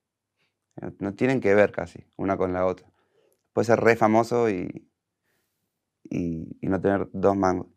[1.00, 2.88] No, tienen que ver casi una con la otra.
[3.54, 4.89] Puedes ser re famoso y,
[6.04, 7.68] y, no tener dos mangos.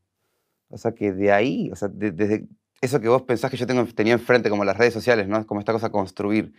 [0.68, 2.48] O sea que de ahí, o sea, de- desde
[2.80, 5.46] eso que vos pensás que yo tenía enfrente, como las redes sociales, ¿no?
[5.46, 6.54] Como esta cosa construir,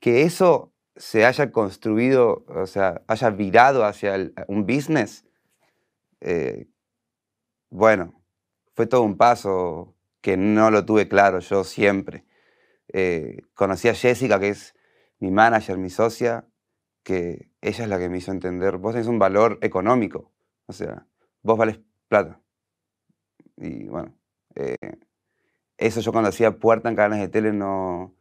[0.00, 4.14] que eso se haya construido, o sea, haya virado hacia
[4.48, 5.24] un business,
[6.20, 6.68] eh,
[7.70, 8.22] bueno,
[8.74, 12.24] fue todo un paso que no lo tuve claro yo siempre.
[12.92, 14.75] Eh, conocí a Jessica, que es
[15.20, 16.46] mi manager, mi socia,
[17.04, 20.32] que ella es la que me hizo entender, vos tenés un valor económico,
[20.66, 21.06] o sea,
[21.42, 22.40] vos vales plata.
[23.56, 24.14] Y bueno,
[24.54, 24.76] eh,
[25.78, 28.14] eso yo cuando hacía puerta en canales de tele no,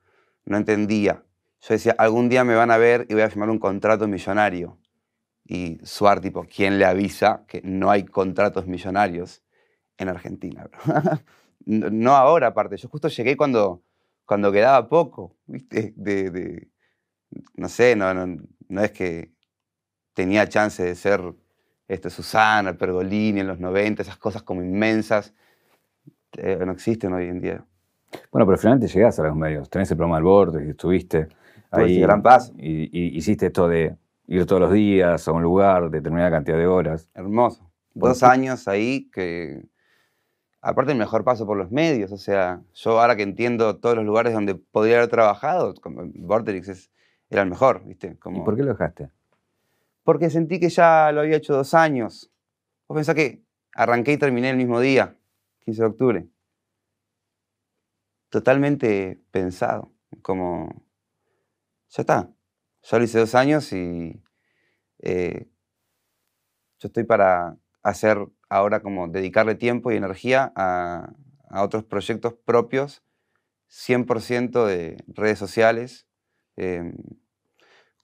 [0.46, 1.24] no entendía.
[1.62, 4.78] Yo decía, algún día me van a ver y voy a firmar un contrato millonario.
[5.46, 9.44] Y Suar, tipo, ¿quién le avisa que no hay contratos millonarios
[9.98, 10.70] en Argentina?
[11.66, 12.78] no ahora, aparte.
[12.78, 13.84] Yo justo llegué cuando,
[14.26, 15.94] cuando quedaba poco, ¿viste?
[15.98, 16.70] De-
[17.56, 19.32] no sé, no, no, no es que
[20.14, 21.22] tenía chance de ser
[21.88, 25.34] este, Susana, Pergolini en los 90, esas cosas como inmensas,
[26.38, 27.66] eh, no existen hoy en día.
[28.32, 29.70] Bueno, pero finalmente llegás a los medios.
[29.70, 31.28] Tenés el programa al borde, estuviste
[31.72, 32.00] ahí.
[32.00, 32.54] gran paso.
[32.58, 33.96] Y, y hiciste esto de
[34.28, 37.10] ir todos los días a un lugar, determinada cantidad de horas.
[37.14, 37.70] Hermoso.
[37.98, 39.64] ¿Por Dos años ahí que,
[40.62, 44.06] aparte el mejor paso por los medios, o sea, yo ahora que entiendo todos los
[44.06, 46.92] lugares donde podría haber trabajado, como Vorterix es,
[47.36, 48.18] era el mejor, ¿viste?
[48.18, 49.12] Como, ¿Y por qué lo dejaste?
[50.04, 52.32] Porque sentí que ya lo había hecho dos años.
[52.88, 53.44] Vos pensás que
[53.74, 55.18] arranqué y terminé el mismo día,
[55.60, 56.28] 15 de octubre.
[58.30, 60.86] Totalmente pensado, como,
[61.90, 62.30] ya está,
[62.84, 64.22] ya lo hice dos años y
[65.00, 65.50] eh,
[66.80, 68.18] yo estoy para hacer
[68.50, 71.14] ahora como dedicarle tiempo y energía a,
[71.50, 73.04] a otros proyectos propios,
[73.70, 76.08] 100% de redes sociales.
[76.56, 76.96] em,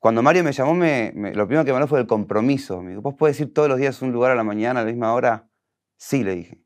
[0.01, 2.81] cuando Mario me llamó, me, lo primero que me habló fue el compromiso.
[2.81, 4.83] Me dijo, ¿vos podés ir todos los días a un lugar a la mañana a
[4.83, 5.47] la misma hora?
[5.95, 6.59] Sí, le dije.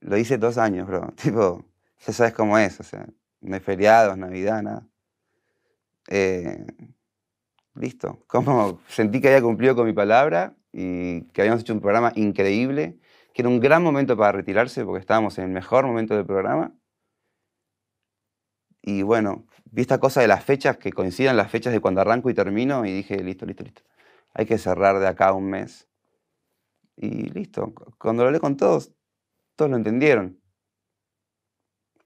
[0.00, 1.10] Lo hice dos años, bro.
[1.16, 1.64] Tipo,
[2.00, 2.78] ya sabes cómo es.
[2.80, 3.06] O sea,
[3.40, 4.86] no hay feriados, Navidad, nada.
[6.08, 6.66] Eh,
[7.76, 8.22] listo.
[8.26, 12.98] Como sentí que había cumplido con mi palabra y que habíamos hecho un programa increíble,
[13.32, 16.74] que era un gran momento para retirarse porque estábamos en el mejor momento del programa.
[18.82, 22.30] Y bueno, vi esta cosa de las fechas, que coincidan las fechas de cuando arranco
[22.30, 23.82] y termino, y dije, listo, listo, listo.
[24.34, 25.88] Hay que cerrar de acá a un mes.
[26.96, 27.74] Y listo.
[27.74, 28.92] Cu- Cuando lo hablé con todos,
[29.56, 30.40] todos lo entendieron.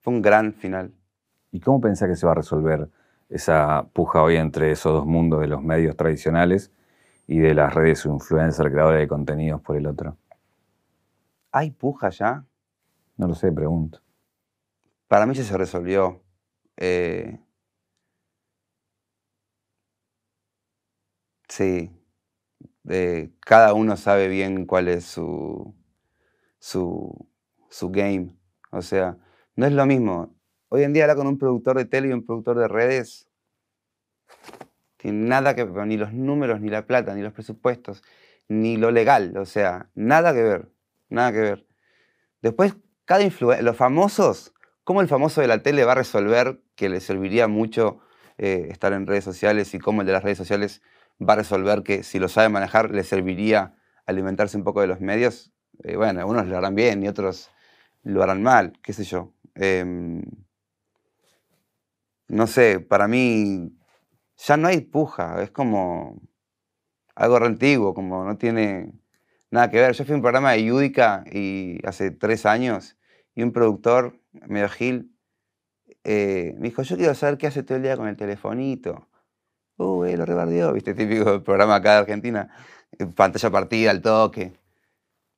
[0.00, 0.94] Fue un gran final.
[1.50, 2.88] ¿Y cómo pensás que se va a resolver
[3.28, 6.70] esa puja hoy entre esos dos mundos de los medios tradicionales
[7.26, 10.16] y de las redes influencer, creadores de contenidos por el otro?
[11.50, 12.44] ¿Hay puja ya?
[13.16, 14.00] No lo sé, pregunto.
[15.08, 16.22] Para mí ya se resolvió.
[16.76, 17.38] Eh,
[21.48, 21.90] sí.
[23.40, 25.74] Cada uno sabe bien cuál es su,
[26.58, 27.28] su,
[27.70, 28.36] su game.
[28.70, 29.18] O sea,
[29.56, 30.36] no es lo mismo.
[30.68, 33.28] Hoy en día hablar con un productor de tele y un productor de redes
[34.96, 38.02] tiene nada que ver, ni los números, ni la plata, ni los presupuestos,
[38.48, 39.36] ni lo legal.
[39.36, 40.70] O sea, nada que ver.
[41.08, 41.66] Nada que ver.
[42.42, 44.54] Después, cada influencer, los famosos,
[44.87, 47.99] ¿cómo el famoso de la tele va a resolver que le serviría mucho
[48.38, 50.81] eh, estar en redes sociales y cómo el de las redes sociales
[51.20, 53.75] va a resolver que si lo sabe manejar le serviría
[54.07, 55.53] alimentarse un poco de los medios?
[55.83, 57.51] Eh, bueno, algunos lo harán bien y otros
[58.05, 59.35] lo harán mal, qué sé yo.
[59.57, 60.22] Em,
[62.29, 63.77] no sé, para mí
[64.37, 66.20] ya no hay puja, es como
[67.16, 68.92] algo re antiguo, como no tiene
[69.51, 69.94] nada que ver.
[69.94, 72.96] Yo fui a un programa de Yudica y hace tres años
[73.35, 75.16] y un productor, medio Gil,
[76.05, 79.09] eh, me dijo, yo quiero saber qué hace todo el día con el telefonito.
[79.77, 82.49] Uh, eh, lo rebardeó, viste, típico programa acá de Argentina,
[82.99, 84.55] eh, pantalla partida, al toque.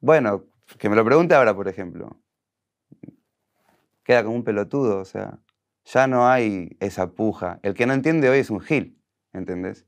[0.01, 0.45] Bueno,
[0.79, 2.21] que me lo pregunte ahora, por ejemplo.
[4.05, 5.39] Queda como un pelotudo, o sea,
[5.85, 7.61] ya no hay esa puja.
[7.63, 9.87] El que no entiende hoy es un Gil, ¿entendés?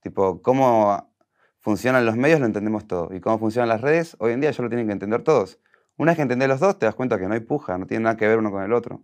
[0.00, 1.12] Tipo, cómo
[1.60, 3.14] funcionan los medios lo entendemos todo.
[3.14, 5.60] Y cómo funcionan las redes, hoy en día ya lo tienen que entender todos.
[6.00, 8.04] Una vez que entendés los dos, te das cuenta que no hay puja, no tiene
[8.04, 9.02] nada que ver uno con el otro.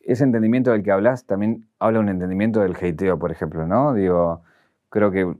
[0.00, 3.92] Ese entendimiento del que hablas también habla un entendimiento del hateo, por ejemplo, ¿no?
[3.92, 4.42] Digo,
[4.88, 5.36] creo que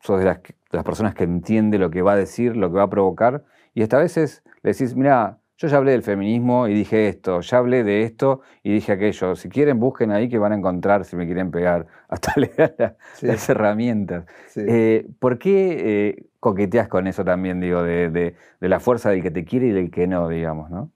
[0.00, 2.68] sos de las, que- de las personas que entiende lo que va a decir, lo
[2.70, 6.02] que va a provocar, y hasta a veces le decís, mira, yo ya hablé del
[6.02, 9.36] feminismo y dije esto, ya hablé de esto y dije aquello.
[9.36, 11.86] Si quieren, busquen ahí que van a encontrar si me quieren pegar.
[12.08, 13.26] Hasta le da la- Sí.
[13.26, 14.26] las herramientas.
[14.56, 19.22] Eh, ¿Por qué eh, coqueteas con eso también, digo, de, de- de la fuerza del
[19.22, 20.90] que te quiere y del que no, digamos, ¿no?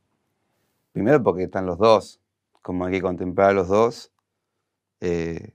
[0.92, 2.21] Primero porque están los dos,
[2.62, 4.11] como hay que contemplar a los dos.
[5.01, 5.53] Eh,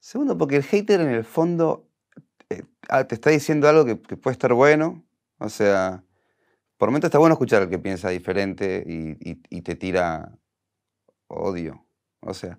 [0.00, 1.86] segundo, porque el hater en el fondo
[2.88, 5.02] ah, te está diciendo algo que, que puede estar bueno.
[5.38, 6.02] O sea,
[6.78, 10.32] por momento está bueno escuchar al que piensa diferente y, te tira
[11.28, 11.86] odio.
[12.20, 12.58] O sea,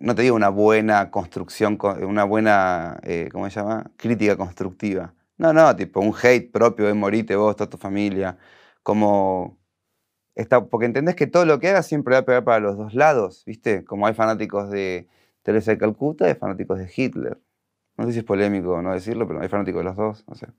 [0.00, 3.92] no te digo una buena construcción, co- una buena, eh, ¿cómo se llama?
[3.96, 5.14] Crítica constructiva.
[5.38, 8.38] No, no, tipo un hate propio de morite vos, toda tu familia.
[8.82, 9.58] Como,
[10.34, 12.94] está, porque entendés que todo lo que hagas siempre va a pegar para los dos
[12.94, 13.84] lados, ¿viste?
[13.84, 15.08] Como hay fanáticos de
[15.42, 17.40] Teresa de Calcuta y fanáticos de Hitler.
[17.96, 20.24] No sé si es polémico no decirlo, pero hay fanáticos de los dos.
[20.28, 20.54] O sea,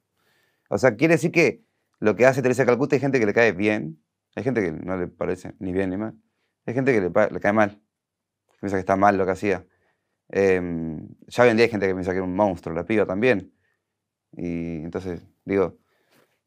[0.70, 1.64] o sea, quiere decir que
[2.04, 4.04] lo que hace Teresa Calcuta hay gente que le cae bien,
[4.36, 6.20] hay gente que no le parece ni bien ni mal,
[6.66, 7.82] hay gente que le, le cae mal,
[8.60, 9.66] piensa que está mal lo que hacía.
[10.28, 13.06] Em, ya hoy en día hay gente que piensa que era un monstruo, la piba
[13.06, 13.54] también.
[14.34, 15.78] Y entonces, digo,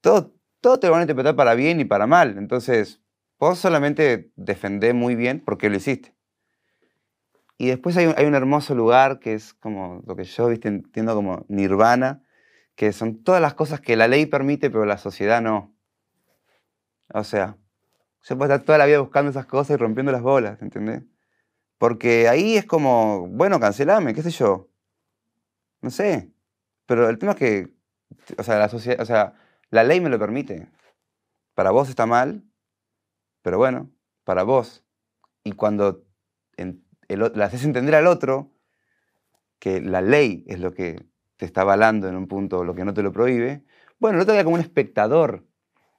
[0.02, 2.36] todo, todo te lo van a interpretar para bien y para mal.
[2.36, 3.00] Entonces,
[3.38, 6.14] vos solamente defendés muy bien porque lo hiciste.
[7.56, 12.25] Y después hay un, hermoso lugar que es como lo que yo entiendo como nirvana,
[12.76, 15.74] que son todas las cosas que la ley permite, pero la sociedad no.
[17.12, 17.56] O sea,
[18.22, 21.02] yo puedo estar toda la vida buscando esas cosas y rompiendo las bolas, ¿entendés?
[21.78, 24.68] Porque ahí es como, bueno, cancelame, qué sé yo.
[25.80, 26.32] No sé.
[26.86, 27.74] Pero el tema es que,
[28.38, 29.34] o sea, la sociedad, o sea,
[29.70, 30.68] la ley me lo permite.
[31.54, 32.44] Para vos está mal,
[33.42, 33.90] pero bueno,
[34.24, 34.84] para vos.
[35.44, 36.04] Y cuando
[36.56, 36.84] en-
[37.40, 38.52] haces entender al otro
[39.58, 42.94] que la ley es lo que te está avalando en un punto, lo que no
[42.94, 43.64] te lo prohíbe,
[43.98, 45.46] bueno, otro queda como un espectador.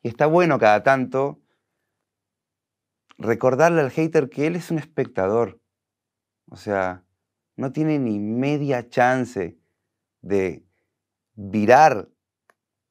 [0.04, 1.42] Y está bueno cada tanto
[3.18, 5.60] recordarle al hater que él es un espectador.
[6.50, 7.04] O sea,
[7.56, 9.58] no tiene ni media chance
[10.22, 10.66] de
[11.34, 12.10] virar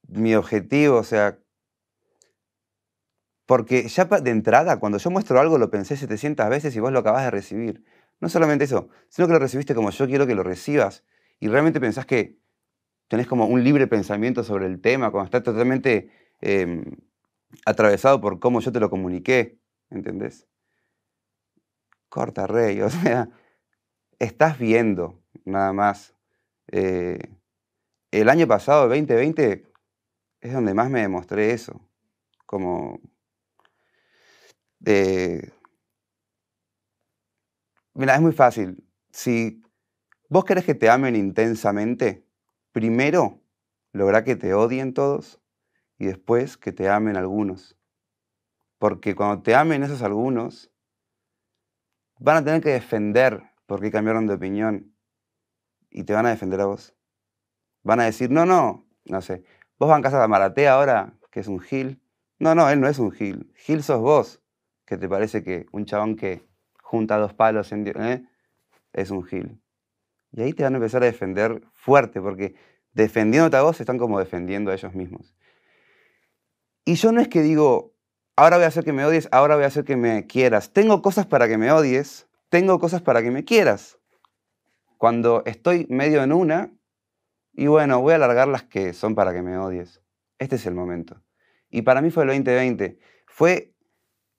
[0.07, 1.39] mi objetivo, o sea,
[3.45, 6.99] porque ya de entrada, cuando yo muestro algo, lo pensé 700 veces y vos lo
[6.99, 7.83] acabás de recibir.
[8.19, 11.03] No solamente eso, sino que lo recibiste como yo quiero que lo recibas.
[11.39, 12.37] Y realmente pensás que
[13.07, 16.09] tenés como un libre pensamiento sobre el tema, cuando está totalmente
[16.41, 16.85] em,
[17.65, 19.59] atravesado por cómo yo te lo comuniqué.
[19.89, 20.47] ¿Entendés?
[22.09, 22.81] Corta, rey.
[22.87, 23.29] O sea,
[24.19, 26.15] estás viendo nada más.
[26.71, 27.19] Eh,
[28.11, 29.67] el año pasado, 2020,
[30.41, 31.81] es donde más me demostré eso.
[32.45, 32.99] Como.
[34.85, 35.51] eh,
[37.93, 38.83] mira, es muy fácil.
[39.11, 39.61] Si
[40.29, 42.25] vos querés que te amen intensamente,
[42.71, 43.41] primero
[43.91, 45.41] lográ que te odien todos
[45.97, 47.77] y después que te amen algunos.
[48.77, 50.71] Porque cuando te amen esos algunos,
[52.19, 54.93] van a tener que defender porque cambiaron de opinión
[55.89, 56.95] y te van a defender a vos.
[57.83, 59.43] Van a decir, no, no, no sé,
[59.77, 62.01] vos van a casa de Maratea ahora, que es un Gil.
[62.39, 63.51] No, no, él no es un Gil.
[63.55, 64.41] Gil sos vos,
[64.85, 66.47] que te parece que un chabón que
[66.81, 68.27] junta dos palos en, ¿eh?
[68.93, 69.59] es un Gil.
[70.31, 72.55] Y ahí te van a empezar a defender fuerte, porque
[72.93, 75.35] defendiéndote a vos están como defendiendo a ellos mismos.
[76.85, 77.93] Y yo no es que digo,
[78.35, 80.71] ahora voy a hacer que me odies, ahora voy a hacer que me quieras.
[80.71, 83.99] Tengo cosas para que me odies, tengo cosas para que me quieras.
[84.97, 86.71] Cuando estoy medio en una,
[87.53, 90.01] y bueno, voy a alargar las que son para que me odies.
[90.39, 91.21] Este es el momento.
[91.69, 92.99] Y para mí fue el 2020.
[93.25, 93.73] Fue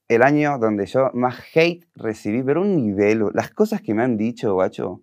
[0.09, 4.17] el año donde yo más hate recibí, pero un nivel, las cosas que me han
[4.17, 5.03] dicho, guacho,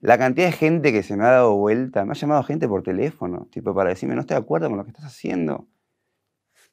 [0.00, 2.82] la cantidad de gente que se me ha dado vuelta, me ha llamado gente por
[2.82, 5.66] teléfono, tipo para decirme, no estoy de acuerdo con lo que estás haciendo.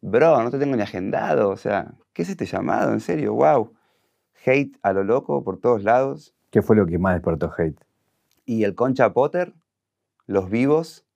[0.02, 2.94] Bro, no te tengo ni agendado, o sea, ¿qué es este llamado?
[2.94, 3.74] En serio, wow.
[4.46, 6.36] Hate a lo loco por todos lados.
[6.52, 7.80] ¿Qué fue lo que más despertó hate?
[8.46, 9.56] Y el Concha Potter,
[10.28, 11.08] los vivos,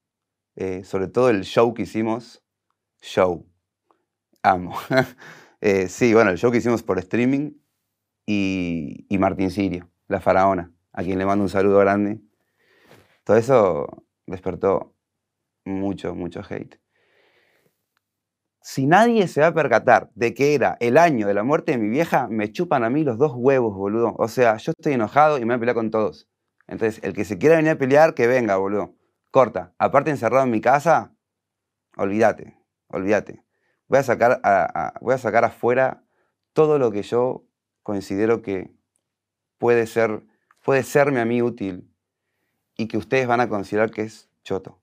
[0.55, 2.43] eh, sobre todo el show que hicimos,
[3.01, 3.45] show,
[4.43, 4.75] amo.
[5.61, 7.51] Eh, sí, bueno, el show que hicimos por streaming
[8.25, 12.21] y, y Martín Sirio, la faraona, a quien le mando un saludo grande.
[13.23, 14.95] Todo eso despertó
[15.65, 16.79] mucho, mucho hate.
[18.61, 21.77] Si nadie se va a percatar de que era el año de la muerte de
[21.77, 24.15] mi vieja, me chupan a mí los dos huevos, boludo.
[24.17, 26.29] O sea, yo estoy enojado y me voy a pelear con todos.
[26.67, 28.95] Entonces, el que se quiera venir a pelear, que venga, boludo.
[29.31, 29.73] Corta.
[29.79, 31.15] Aparte, encerrado en mi casa,
[31.97, 33.43] olvídate, olvídate.
[33.87, 34.39] Voy a sacar,
[35.01, 36.03] voy a sacar afuera
[36.53, 37.47] todo lo que yo
[37.81, 38.71] considero que
[39.57, 40.23] puede ser,
[40.63, 41.93] puede serme a mí útil
[42.77, 44.81] y que ustedes van a considerar que es choto.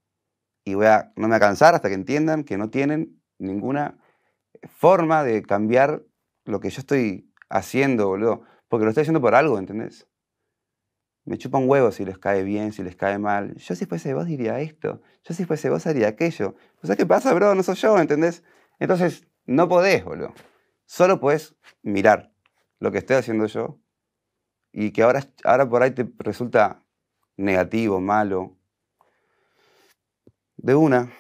[0.65, 3.99] Y voy a, no me a cansar hasta que entiendan que no tienen ninguna
[4.69, 6.03] forma de cambiar
[6.45, 8.43] lo que yo estoy haciendo, boludo.
[8.69, 10.09] Porque lo estoy haciendo por algo, ¿entendés?
[11.25, 13.55] Me chupan huevos si les cae bien, si les cae mal.
[13.57, 15.01] Yo si fuese vos diría esto.
[15.25, 16.57] Yo si fuese vos haría aquello.
[16.83, 17.55] Sea, ¿qué pasa, bro?
[17.55, 18.45] No soy yo, ¿entendés?
[18.79, 20.35] Entonces, no podés, boludo.
[20.85, 22.33] Solo podés mirar
[22.79, 23.81] lo que estoy haciendo yo
[24.79, 26.83] y que ahora, ahora por ahí te resulta
[27.39, 28.59] negativo, malo,
[30.59, 31.11] de una,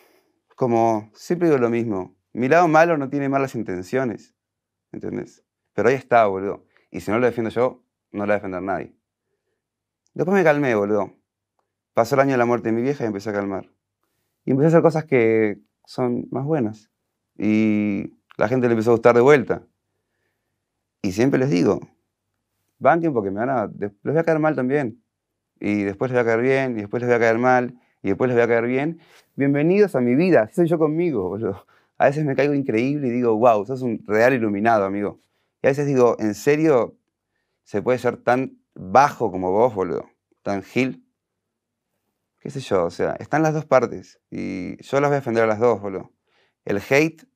[0.56, 4.34] como siempre digo lo mismo, mi lado malo no tiene malas intenciones,
[4.92, 5.42] ¿entendés?
[5.72, 6.66] Pero ahí está, boludo.
[6.90, 7.82] Y si no lo defiendo yo,
[8.12, 8.94] no lo va a defender nadie.
[10.12, 11.14] Después me calmé, boludo.
[11.94, 13.70] Pasó el año de la muerte de mi vieja y empecé a calmar.
[14.44, 16.90] Y empecé a hacer cosas que son más buenas.
[17.38, 19.66] Y la gente le empezó a gustar de vuelta.
[21.00, 21.80] Y siempre les digo,
[22.78, 25.02] banquen porque me van a, les voy a caer mal también.
[25.58, 28.08] Y después les voy a caer bien, y después les voy a caer mal, y
[28.08, 29.00] después les voy a caer bien.
[29.34, 31.66] Bienvenidos a mi vida, así soy yo conmigo, boludo.
[31.98, 35.20] A veces me caigo increíble y digo, wow, sos un real iluminado, amigo.
[35.62, 36.98] Y a veces digo, ¿en serio
[37.62, 40.08] se puede ser tan bajo como vos, boludo?
[40.42, 41.06] Tan gil.
[42.38, 42.84] ¿Qué sé yo?
[42.84, 44.20] O sea, están las dos partes.
[44.30, 46.12] Y yo las voy a defender a las dos, boludo.
[46.64, 47.26] El hate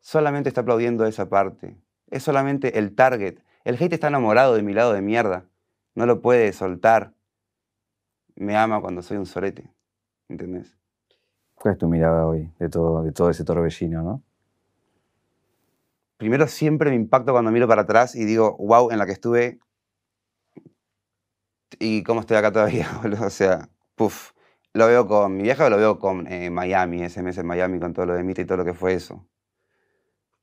[0.00, 1.76] solamente está aplaudiendo esa parte.
[2.10, 3.40] Es solamente el target.
[3.64, 5.46] El hate está enamorado de mi lado de mierda.
[5.94, 7.14] No lo puede soltar.
[8.34, 9.72] Me ama cuando soy un sorete.
[10.28, 10.76] ¿Entendés?
[11.54, 14.22] ¿Cuál es tu mirada hoy de todo, de todo ese torbellino, no?
[16.16, 19.60] Primero siempre me impacto cuando miro para atrás y digo, wow, en la que estuve
[21.78, 23.26] y cómo estoy acá todavía, boludo.
[23.26, 24.32] O sea, puff.
[24.74, 27.78] Lo veo con mi vieja o lo veo con eh, Miami, ese mes en Miami,
[27.78, 29.26] con todo lo de Mita y todo lo que fue eso.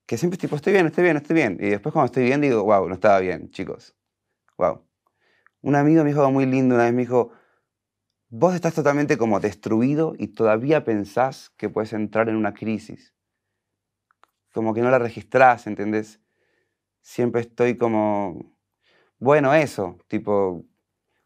[0.09, 1.57] Que siempre es tipo, estoy bien, estoy bien, estoy bien.
[1.61, 3.95] Y después cuando estoy bien digo, wow, no estaba bien, chicos.
[4.57, 4.83] Wow.
[5.61, 7.29] Un amigo me dijo muy lindo una vez, me dijo,
[8.27, 13.13] vos estás totalmente como destruido y todavía pensás que puedes entrar en una crisis.
[14.51, 16.19] Como que no la registrás, ¿entendés?
[17.03, 18.55] Siempre estoy como,
[19.19, 20.65] bueno, eso, tipo,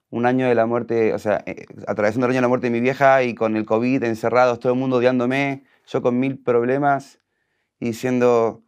[0.10, 2.72] un año de la muerte, o sea, eh, atravesando el año de la muerte de
[2.72, 7.22] mi vieja y con el COVID encerrados, todo el mundo odiándome, yo con mil problemas
[7.80, 8.63] y diciendo,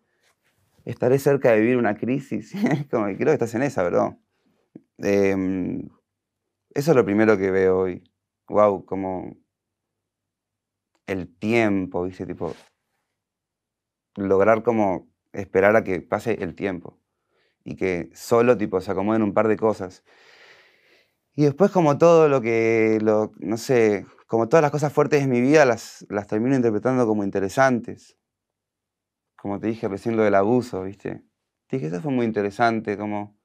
[0.86, 2.54] estaré cerca de vivir una crisis.
[2.92, 4.18] como creo que estás en esa, ¿verdad?
[5.00, 5.90] Em,
[6.74, 8.04] eso es lo primero que veo hoy
[8.48, 9.36] wow, como
[11.08, 12.26] el tiempo, ¿viste?
[12.26, 12.54] Tipo,
[14.16, 17.00] lograr como esperar a que pase el tiempo
[17.64, 20.04] y que solo, tipo, se acomoden un par de cosas.
[21.36, 25.42] Y después como todo lo que, no sé, como todas las cosas fuertes de mi
[25.42, 28.18] vida las, las termino interpretando como interesantes.
[29.46, 31.24] Como te dije recién lo del abuso, ¿viste?
[31.68, 33.38] Te dije, eso fue muy interesante, como...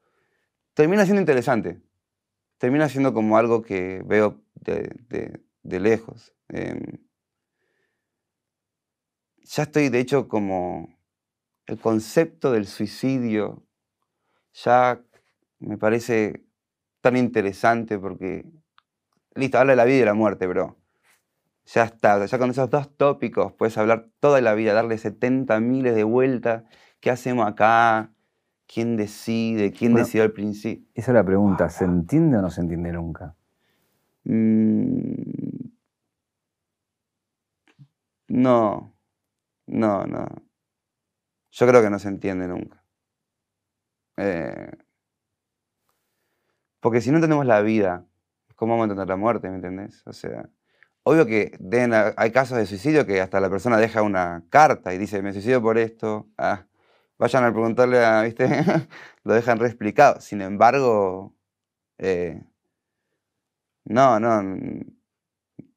[0.73, 1.83] Termina siendo interesante.
[2.57, 6.35] Termina siendo como algo que veo de, lejos.
[6.49, 6.81] Em,
[9.43, 10.89] ya estoy, de hecho, como
[11.67, 13.63] el concepto del suicidio
[14.55, 15.05] ya
[15.59, 16.47] me parece
[17.03, 18.47] tan interesante porque,
[19.35, 20.80] listo, habla de la vida y de la muerte, bro.
[21.73, 25.95] Ya está, ya con esos dos tópicos puedes hablar toda la vida, darle 70 miles
[25.95, 26.65] de vueltas.
[26.99, 28.13] ¿Qué hacemos acá?
[28.67, 29.71] ¿Quién decide?
[29.71, 30.85] ¿Quién decidió al principio?
[30.95, 33.37] Esa es la pregunta, ¿se entiende o no se entiende nunca?
[34.25, 35.13] Mm,
[38.29, 38.93] no,
[39.67, 40.27] no, no.
[41.53, 42.83] Yo creo que no se entiende nunca.
[44.17, 44.73] Eh,
[46.81, 48.07] porque si no entendemos la vida,
[48.57, 49.49] ¿cómo vamos a entender la muerte?
[49.49, 50.03] ¿Me entendés?
[50.07, 50.49] O sea,
[51.03, 51.59] obvio que
[52.17, 55.63] hay casos de suicidio que hasta la persona deja una carta y dice, me suicido
[55.63, 56.29] por esto.
[56.39, 56.67] Ah,
[57.19, 58.49] vayan a preguntarle a, ¿viste?
[59.25, 60.21] Lo dejan reexplicado.
[60.21, 61.35] Sin embargo,
[61.99, 62.43] eh,
[63.85, 64.43] no, no.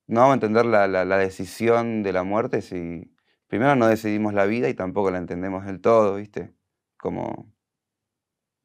[0.07, 3.11] No vamos a entender la, decisión de la muerte si
[3.47, 6.53] primero no decidimos la vida y tampoco la entendemos del todo, ¿viste?
[6.97, 7.51] Como.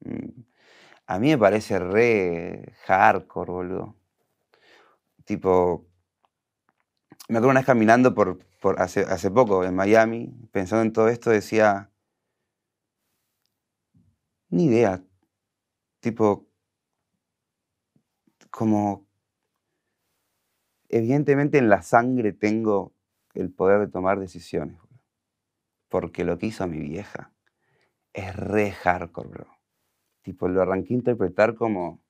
[0.01, 0.43] Mm,
[1.07, 3.95] a mí me parece re hardcore, boludo.
[5.25, 5.88] Tipo.
[7.29, 8.39] Me acuerdo una vez caminando por,
[8.79, 11.91] hace poco en Miami, pensando en todo esto, decía.
[14.49, 15.03] Ni idea.
[16.01, 16.47] Tipo.
[18.49, 19.07] Como
[20.89, 22.93] evidentemente en la sangre tengo
[23.35, 24.79] el poder de tomar decisiones,
[25.87, 27.31] Porque lo que hizo mi vieja
[28.13, 29.47] es re hardcore, bro.
[30.23, 32.03] Tipo, lo arranqué a interpretar como,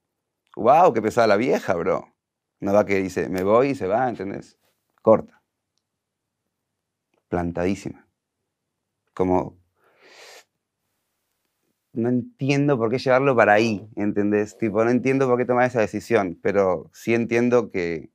[0.55, 2.13] wow, qué pesada la vieja, bro.
[2.61, 4.58] No va que dice, me voy y se va, ¿entendés?
[5.01, 5.41] Corta.
[7.29, 8.07] Plantadísima.
[9.13, 9.59] Como,
[11.93, 14.57] no entiendo por qué llevarlo para ahí, ¿entendés?
[14.57, 18.11] Tipo, no entiendo por qué tomar esa decisión, pero sí entiendo que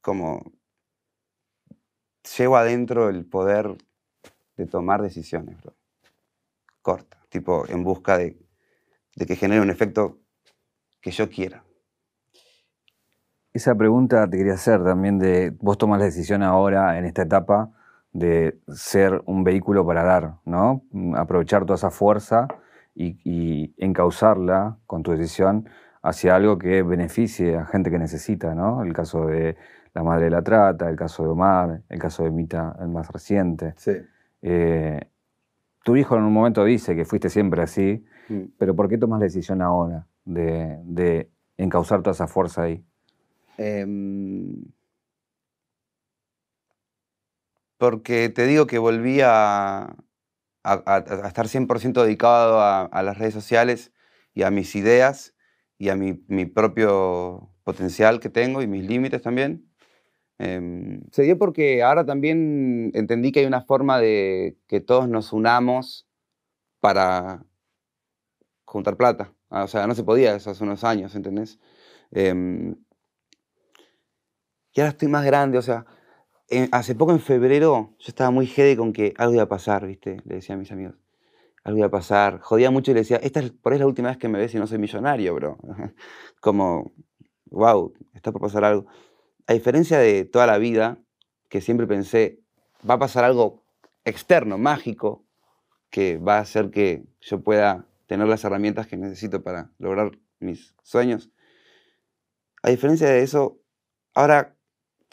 [0.00, 0.52] como
[2.36, 3.76] llevo adentro el poder
[4.56, 5.74] de tomar decisiones, bro.
[6.82, 8.36] Corta, tipo en busca de,
[9.26, 10.18] que genere un efecto
[11.00, 11.63] que yo quiera.
[13.54, 17.70] Esa pregunta te quería hacer también de, vos tomas la decisión ahora, en esta etapa,
[18.12, 20.82] de ser un vehículo para dar, ¿no?
[21.14, 22.48] Aprovechar toda esa fuerza
[22.96, 25.68] y, y encauzarla con tu decisión
[26.02, 28.82] hacia algo que beneficie a gente que necesita, ¿no?
[28.82, 29.56] El caso de
[29.94, 33.08] la madre de la trata, el caso de Omar, el caso de Mita, el más
[33.12, 33.74] reciente.
[33.76, 33.92] Sí.
[34.42, 35.00] Eh,
[35.84, 38.44] tu hijo en un momento dice que fuiste siempre así, Mm.
[38.56, 42.82] pero ¿por qué tomas la decisión ahora de, de encauzar toda esa fuerza ahí?
[43.58, 44.64] Em,
[47.78, 49.96] porque te digo que volví a, a-
[50.64, 53.92] a- estar 100% dedicado a, las redes sociales
[54.34, 55.34] y a mis ideas
[55.78, 56.14] y a mi,
[56.46, 59.68] propio potencial que tengo y mis límites también.
[60.38, 65.32] Em, se dio porque ahora también entendí que hay una forma de que todos nos
[65.32, 66.08] unamos
[66.80, 67.44] para
[68.64, 69.32] juntar plata.
[69.50, 71.58] Ah, O sea, no se podía eso hace unos años, ¿entendés?
[72.10, 72.76] Em,
[74.74, 75.86] y ahora estoy más grande, o sea,
[76.48, 79.86] en- hace poco en febrero yo estaba muy jede con que algo iba a pasar,
[79.86, 80.18] ¿viste?
[80.26, 80.96] Le decía a mis amigos,
[81.64, 82.40] algo iba a pasar.
[82.40, 84.38] Jodía mucho y le decía, esta es, por ahí es la última vez que me
[84.38, 85.58] ves y no soy millonario, bro.
[86.40, 86.92] Como,
[87.50, 88.86] wow, está por pasar algo.
[89.46, 90.98] A diferencia de toda la vida,
[91.48, 92.40] que siempre pensé,
[92.88, 93.64] va a pasar algo
[94.04, 95.24] externo, mágico,
[95.90, 100.74] que va a hacer que yo pueda tener las herramientas que necesito para lograr mis
[100.82, 101.30] sueños.
[102.62, 103.60] A diferencia de eso,
[104.14, 104.53] ahora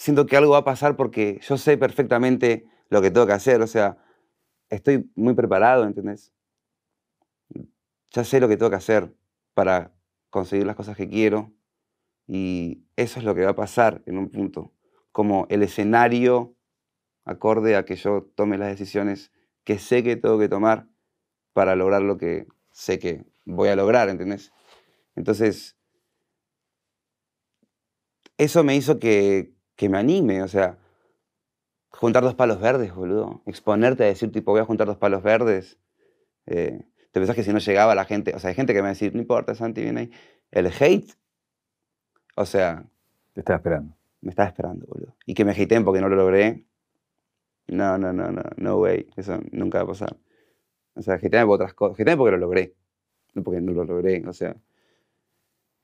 [0.02, 3.62] siento que algo va a pasar porque yo sé perfectamente lo que tengo que hacer,
[3.62, 3.98] o sea,
[4.68, 6.34] estoy muy preparado, ¿entendés?
[8.10, 9.14] Ya sé lo que tengo que hacer
[9.54, 9.94] para
[10.32, 11.54] conseguir las cosas que quiero
[12.26, 14.74] y eso es lo que va a pasar en un punto,
[15.12, 16.56] como el escenario
[17.24, 19.32] acorde a que yo tome las decisiones
[19.64, 20.88] que sé que tengo que tomar
[21.54, 24.52] para lograr lo que sé que voy a lograr, ¿entendés?
[25.16, 25.78] Entonces,
[28.40, 30.78] eso me hizo que, que me anime, o sea,
[31.90, 33.42] juntar dos palos verdes, boludo.
[33.48, 35.80] Exponerte a decir, tipo, voy a juntar dos palos verdes.
[36.46, 38.84] Eh, te pensás que si no llegaba la gente, o sea, hay gente que me
[38.84, 40.12] va a decir, no importa, Santi, viene ahí.
[40.52, 41.12] El hate,
[42.36, 42.86] o sea,
[43.34, 43.98] Te estaba esperando.
[44.22, 45.16] me estaba esperando, boludo.
[45.26, 46.68] Y que me hateen porque no lo logré.
[47.66, 49.10] No, no, no, no, no way.
[49.16, 50.16] Eso nunca va a pasar.
[50.94, 52.00] O sea, hateame por otras cosas.
[52.00, 52.76] Hateame porque lo logré.
[53.34, 54.24] No porque no lo logré.
[54.28, 54.56] O sea,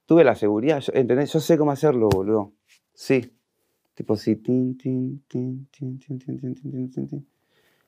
[0.06, 0.82] tuve la seguridad.
[0.82, 1.34] Yo, ¿Entendés?
[1.34, 2.54] Yo sé cómo hacerlo, boludo.
[2.94, 3.37] Sí.
[3.98, 4.36] Tipo así.
[4.36, 7.28] Tin, tin, tin, tin, tin, tin, tin, tin, tin, tin.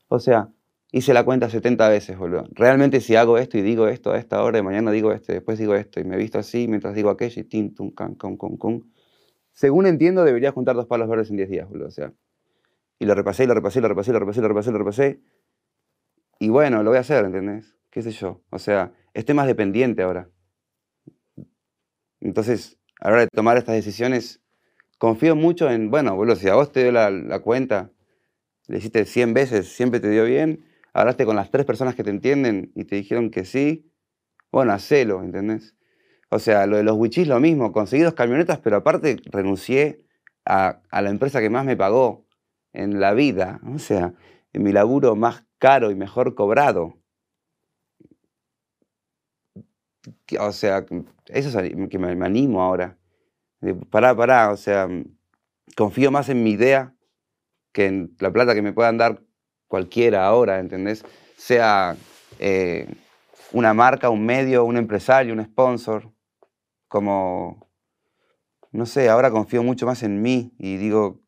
[0.10, 0.50] O sea,
[0.92, 2.46] hice la cuenta 70 veces, boludo.
[2.52, 5.60] Realmente si hago esto y digo esto a esta hora y mañana digo esto después
[5.60, 8.58] digo esto y me visto así mientras digo aquello y tin, tum, can, con, con,
[8.58, 8.92] con
[9.54, 11.90] según entiendo, debería juntar dos palos verdes en 10 días, boludo.
[11.90, 12.14] O sea,
[13.00, 15.22] y lo repasé, y lo repasé, lo repasé, lo repasé, lo repasé, lo repasé.
[16.40, 17.76] Y bueno, lo voy a hacer, ¿entendés?
[17.92, 18.42] ¿Qué sé yo?
[18.52, 20.30] O sea, estoy más dependiente ahora.
[22.22, 24.42] Entonces, a la hora de tomar estas decisiones,
[25.00, 27.92] confío mucho en, bueno, si a vos te dio la, cuenta,
[28.68, 32.12] le hiciste 100 veces, siempre te dio bien, hablaste con las tres personas que te
[32.12, 33.92] entienden y te dijeron que sí,
[34.52, 35.76] bueno, hacelo, ¿entendés?
[36.30, 40.06] O sea, lo de los wichis lo mismo, conseguí dos camionetas, pero aparte renuncié
[40.46, 42.28] a, la empresa que más me pagó
[42.74, 44.14] en la vida, o sea,
[44.54, 46.98] en mi laburo más caro y mejor cobrado.
[50.40, 50.86] O sea,
[51.28, 52.99] eso es que me animo ahora.
[53.90, 54.88] Pará, pará, o sea,
[55.76, 56.96] confío más en mi idea
[57.74, 59.22] que en la plata que me puedan dar
[59.68, 61.04] cualquiera ahora, ¿entendés?
[61.38, 61.98] Sea
[62.40, 62.88] eh,
[63.52, 66.12] una marca, un medio, un empresario, un sponsor,
[66.88, 67.70] como,
[68.72, 71.22] no sé, ahora confío mucho más en mí y digo,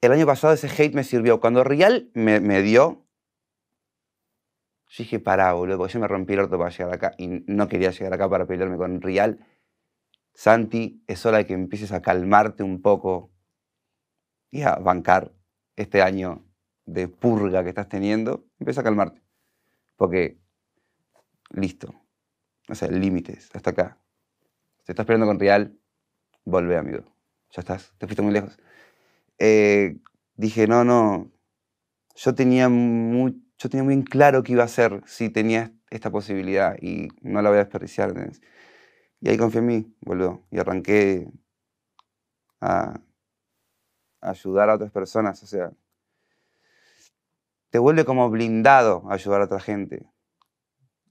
[0.00, 1.40] el año pasado ese hate me sirvió.
[1.40, 3.06] Cuando Real me, me dio,
[4.88, 7.68] yo dije, pará, boludo, porque yo me rompí el orto para llegar acá y no
[7.68, 9.38] quería llegar acá para pelearme con Real.
[10.40, 13.30] Santi, es hora de que empieces a calmarte un poco
[14.50, 15.34] y a bancar
[15.76, 16.42] este año
[16.86, 18.46] de purga que estás teniendo.
[18.58, 19.20] Empieza a calmarte.
[19.96, 20.38] Porque,
[21.50, 21.94] listo.
[22.70, 23.98] O sea, límites, hasta acá.
[24.86, 25.78] Si estás peleando con Real,
[26.46, 27.04] volvé, amigo.
[27.50, 28.58] Ya estás, te fuiste muy lejos.
[29.38, 29.98] Eh,
[30.36, 31.30] dije, no, no.
[32.16, 33.44] Yo tenía, muy,
[34.08, 38.14] claro qué iba a hacer si tenía esta posibilidad y no la voy a desperdiciar.
[39.20, 40.42] Y ahí confié en mí, boludo.
[40.50, 41.30] Y arranqué
[42.60, 43.00] a,
[44.20, 45.42] ayudar a otras personas.
[45.42, 45.72] O sea,
[47.70, 50.06] te vuelve como blindado a ayudar a otra gente.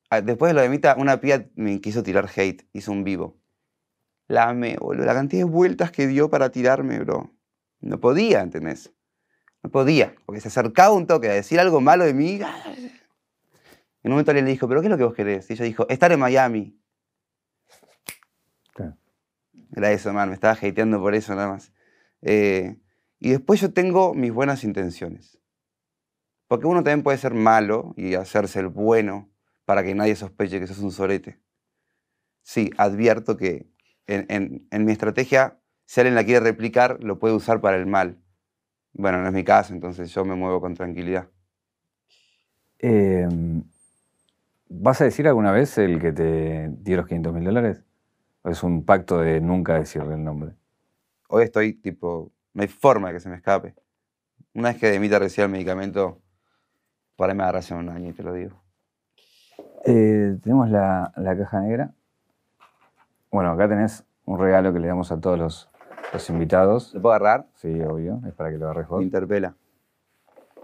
[0.10, 3.38] Ah, Después de lo de Mita, una pía me quiso tirar hate, hizo un vivo.
[4.28, 5.05] La amé, boludo.
[5.05, 7.32] La cantidad de vueltas que dio para tirarme, bro.
[7.82, 8.91] No podía, ¿entendés?
[9.62, 12.39] No podía, porque se acercaba un toque a decir algo malo de mí.
[14.01, 15.49] En un momento alguien le dijo, ¿pero qué es lo que vos querés?
[15.49, 16.80] Y ella dijo, estar en Miami.
[19.76, 21.72] Era eso, man, me estaba hateando por eso nada más.
[22.22, 22.78] Eh,
[23.20, 25.39] y después yo tengo mis buenas intenciones.
[26.47, 29.30] Porque uno también puede ser malo y hacerse el bueno,
[29.65, 31.39] para que nadie sospeche que sos un sorete.
[32.41, 33.67] Sí, advierto que
[34.07, 38.17] en, en mi estrategia, si alguien la quiere replicar, lo puede usar para el mal.
[38.93, 41.30] Bueno, no es mi caso, entonces yo me muevo con tranquilidad.
[42.80, 43.63] Em,
[44.70, 47.84] ¿Vas a decir alguna vez el que te dio los 500 mil dólares?
[48.41, 50.53] ¿O es un pacto de nunca decirle el nombre?
[51.27, 53.75] Hoy estoy tipo, no hay forma de que se me escape.
[54.53, 56.21] Una vez que Demita reciba el medicamento,
[57.15, 58.61] por ahí me agarras en un año y te lo digo.
[59.85, 61.91] Eh, tenemos la, la caja negra.
[63.31, 65.69] Bueno, acá tenés un regalo que le damos a todos los,
[66.13, 66.89] los invitados.
[66.91, 67.47] ¿Se puedo agarrar?
[67.55, 68.99] Sí, obvio, es para que lo agarres vos.
[68.99, 69.55] Me interpela.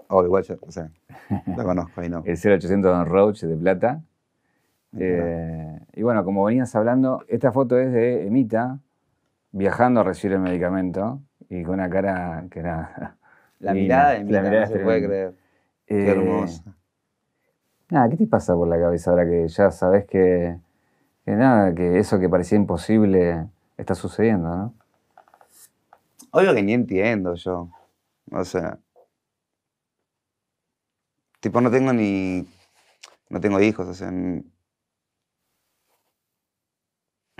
[0.07, 0.89] Oh, igual yo, o sea,
[1.57, 2.23] la conozco ahí no.
[2.25, 4.01] El 0800 Don Roach de plata.
[4.99, 8.79] Eh, y bueno, como venías hablando, esta foto es de Emita
[9.51, 13.17] viajando a recibir el medicamento y con una cara que era.
[13.59, 15.33] La mirada de La Mira, mirada no se puede creer.
[15.87, 16.75] Qué Eh, hermosa.
[17.89, 20.57] Nada, ¿qué te pasa por la cabeza ahora que ya sabes que,
[21.25, 24.73] que nada, que eso que parecía imposible está sucediendo, ¿no?
[26.31, 27.69] Obvio que ni entiendo yo.
[28.31, 28.79] O sea.
[31.39, 32.47] Tipo, no tengo ni.
[33.29, 34.11] No tengo hijos, o sea.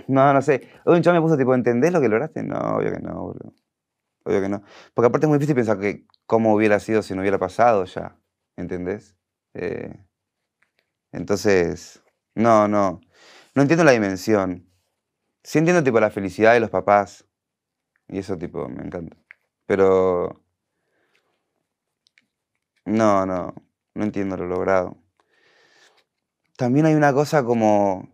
[0.08, 0.68] No, no sé.
[0.84, 2.42] Un chavo me puso tipo, ¿entendés lo que lograste?
[2.42, 3.54] No, obvio que no, boludo.
[4.24, 4.62] Obvio que no.
[4.94, 8.18] Porque aparte es muy difícil pensar que cómo hubiera sido si no hubiera pasado ya.
[8.56, 9.16] ¿Entendés?
[9.54, 9.94] Eh,
[11.12, 12.02] entonces.
[12.34, 13.00] No, no.
[13.54, 14.68] No entiendo la dimensión.
[15.42, 17.26] Sí entiendo tipo la felicidad de los papás.
[18.08, 19.16] Y eso, tipo, me encanta.
[19.66, 20.42] Pero.
[22.86, 23.54] No, no.
[23.94, 24.96] No entiendo lo logrado.
[26.56, 28.08] También hay una cosa como.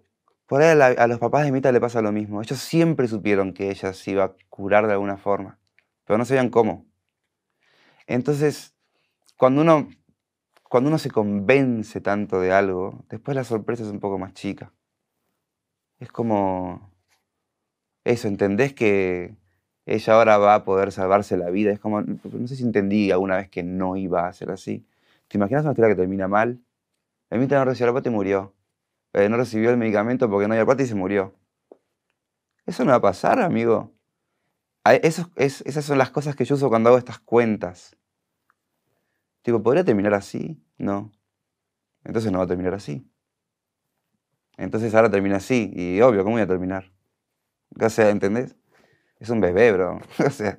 [0.53, 2.43] Por ahí a, los papás de Mita le pasa lo mismo.
[2.43, 5.59] Ellos siempre supieron que ella se iba a curar de alguna forma.
[6.05, 6.85] Pero no sabían cómo.
[8.07, 8.75] Entonces,
[9.39, 9.89] cuando uno.
[10.69, 14.75] Cuando uno se convence tanto de algo, después la sorpresa es un poco más chica.
[15.99, 16.93] Es como.
[18.05, 19.35] Eso, entendés que
[19.87, 21.73] ella ahora va a poder salvarse la vida.
[21.73, 24.87] Es como, no sé si entendí alguna vez que no iba a ser así.
[25.29, 26.61] ¿Te imaginas una historia que termina mal?
[27.31, 28.55] La mitad no recibió la y murió.
[29.15, 31.35] Eh, no recibió el medicamento porque no había plata y se murió.
[32.67, 33.93] Eso no va a pasar, amigo.
[34.85, 37.97] Esas son las cosas que yo uso cuando hago estas cuentas.
[39.43, 40.63] Tipo, ¿podría terminar así?
[40.79, 41.13] No.
[42.05, 43.09] Entonces no va a terminar así.
[44.57, 45.73] Entonces ahora termina así.
[45.75, 46.93] Y obvio, ¿cómo voy a terminar?
[47.81, 48.57] O sea, ¿entendés?
[49.19, 50.01] Es un bebé, bro.
[50.27, 50.59] o sea,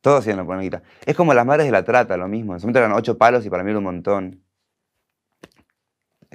[0.00, 0.82] todos hacían la guita.
[1.04, 2.54] Es como las madres de la trata, lo mismo.
[2.54, 4.45] En su momento eran ocho palos y para mí era un montón.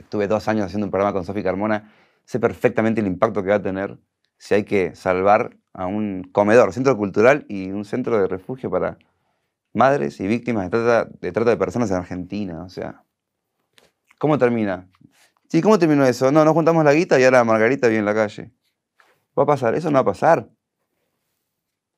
[0.02, 1.94] Estuve dos años haciendo un programa con Sofi Carmona.
[2.26, 3.98] Sé perfectamente el impacto que va a tener
[4.38, 8.98] si hay que salvar a un comedor, centro cultural y un centro de refugio para
[9.74, 12.64] madres y víctimas de trata de, trata de personas en Argentina.
[12.64, 13.04] O sea,
[14.18, 14.90] ¿cómo termina?
[15.48, 16.32] Sí, ¿cómo terminó eso?
[16.32, 18.52] No, nos juntamos la guita y ahora Margarita vive en la calle.
[19.38, 19.76] ¿Va a pasar?
[19.76, 20.50] Eso no va a pasar.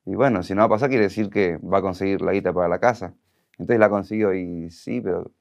[0.06, 2.51] Y bueno, si no va a pasar, quiere decir que va a conseguir la guita
[2.51, 3.16] para la casa.
[3.54, 5.32] Entonces la consiguió y sí, pero.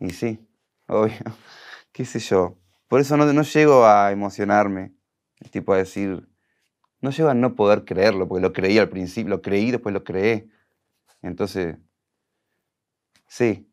[0.00, 0.47] Y sí,
[0.88, 1.14] obvio.
[1.92, 2.58] ¿Qué sé yo?
[2.88, 4.92] Por eso no, no llego a emocionarme.
[5.50, 6.28] Tipo a decir.
[7.02, 10.04] No llego a no poder creerlo, porque lo creí al principio, lo creí, después lo
[10.04, 10.48] creé.
[11.22, 11.78] Entonces.
[13.28, 13.66] Sí,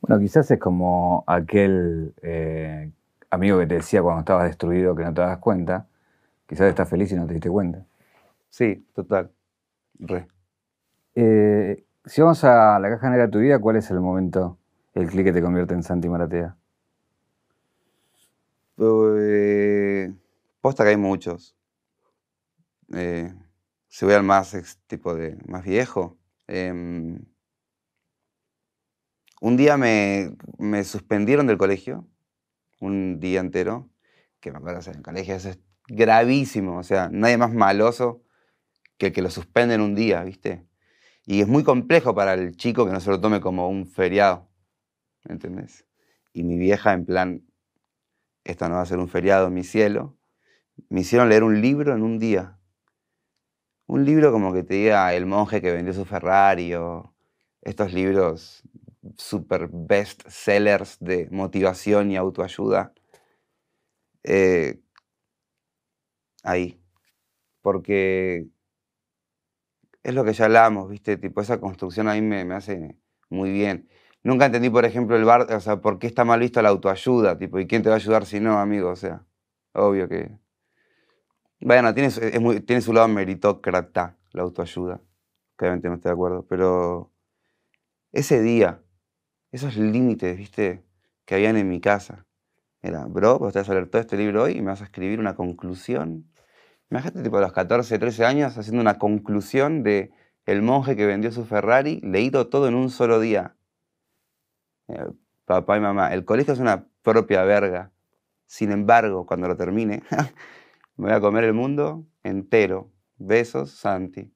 [0.00, 2.90] Bueno, quizás es como aquel eh,
[3.30, 5.86] amigo que te decía cuando estabas destruido que no te das cuenta.
[6.46, 7.84] Quizás estás feliz y no te diste cuenta.
[8.50, 9.30] sí, total.
[9.98, 10.28] Re.
[11.14, 14.58] Eh, si vamos a la caja negra de tu vida, ¿cuál es el momento,
[14.94, 16.56] el clic que te convierte en Santi Maratea?
[18.78, 20.12] Eh,
[20.60, 21.56] posta que hay muchos.
[22.92, 23.32] Eh,
[23.88, 26.18] si voy al más tipo de más viejo.
[26.46, 27.18] em,
[29.40, 32.06] un día me, me suspendieron del colegio,
[32.80, 33.90] un día entero,
[34.40, 37.52] que me acuerdo, o sea, en el colegio eso es gravísimo, o sea, nadie más
[37.52, 38.22] maloso
[38.98, 40.66] que el que lo suspenden un día, ¿viste?
[41.26, 44.48] Y es muy complejo para el chico que no se lo tome como un feriado,
[45.24, 45.86] ¿me entendés?
[46.32, 47.46] Y mi vieja en plan,
[48.44, 50.16] esto no va a ser un feriado, mi cielo,
[50.88, 52.58] me hicieron leer un libro en un día.
[53.86, 56.72] Un libro como que te diga El monje que vendió su Ferrari
[57.62, 58.62] estos libros
[59.16, 62.92] super best sellers de motivación y autoayuda.
[64.24, 64.80] Eh,
[66.42, 66.80] ahí.
[67.62, 68.48] Porque
[70.02, 71.16] es lo que ya hablamos, ¿viste?
[71.16, 72.96] Tipo, esa construcción a mí me, me hace
[73.30, 73.88] muy bien.
[74.24, 77.38] Nunca entendí, por ejemplo, el bar, o sea, por qué está mal visto la autoayuda,
[77.38, 78.90] tipo, ¿y quién te va a ayudar si no, amigo?
[78.90, 79.24] O sea,
[79.72, 80.38] obvio que.
[81.60, 82.10] Bueno, tiene,
[82.62, 85.00] tiene su lado meritócrata la autoayuda,
[85.58, 87.12] obviamente no estoy de acuerdo, pero
[88.12, 88.82] ese día,
[89.52, 90.84] esos límites, ¿viste?
[91.26, 92.26] Que habían en mi casa,
[92.82, 94.84] Era, bro, vos te vas a leer todo este libro hoy y me vas a
[94.84, 96.30] escribir una conclusión.
[96.90, 100.12] Imagínate, tipo, a los 14, 13 años haciendo una conclusión de
[100.46, 103.56] el monje que vendió su Ferrari, leído todo en un solo día.
[104.88, 105.06] Eh,
[105.44, 107.90] papá y mamá, el colegio es una propia verga.
[108.46, 110.02] Sin embargo, cuando lo termine,
[110.96, 112.90] me voy a comer el mundo entero.
[113.16, 114.32] Besos, Santi.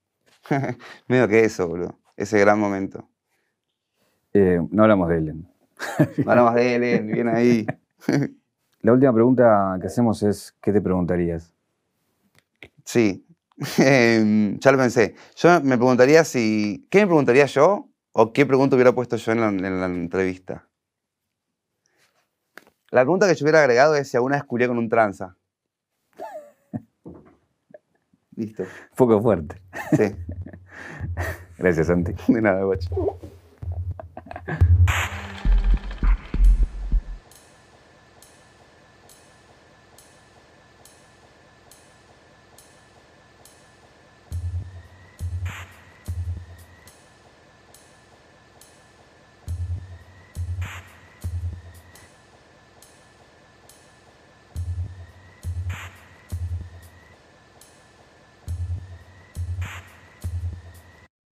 [1.09, 1.99] Medio que eso, boludo.
[2.17, 3.09] Ese gran momento.
[4.33, 5.49] Eh, no hablamos de Ellen.
[6.25, 7.67] No hablamos de Ellen, bien ahí.
[8.81, 11.53] La última pregunta que hacemos es, ¿qué te preguntarías?
[12.85, 13.27] Sí,
[13.79, 15.15] Em, ya lo pensé.
[15.37, 16.87] Yo me preguntaría si.
[16.91, 17.89] ¿Qué me preguntaría yo?
[18.19, 20.67] ¿O qué pregunta hubiera puesto yo en la, en la entrevista?
[22.91, 25.37] La pregunta que yo hubiera agregado es si alguna vez con un tranza.
[28.37, 28.65] Listo.
[28.97, 29.61] Poco fuerte.
[29.95, 30.17] Sí.
[31.59, 32.15] Gracias, Santi.
[32.27, 32.89] De nada, guacho.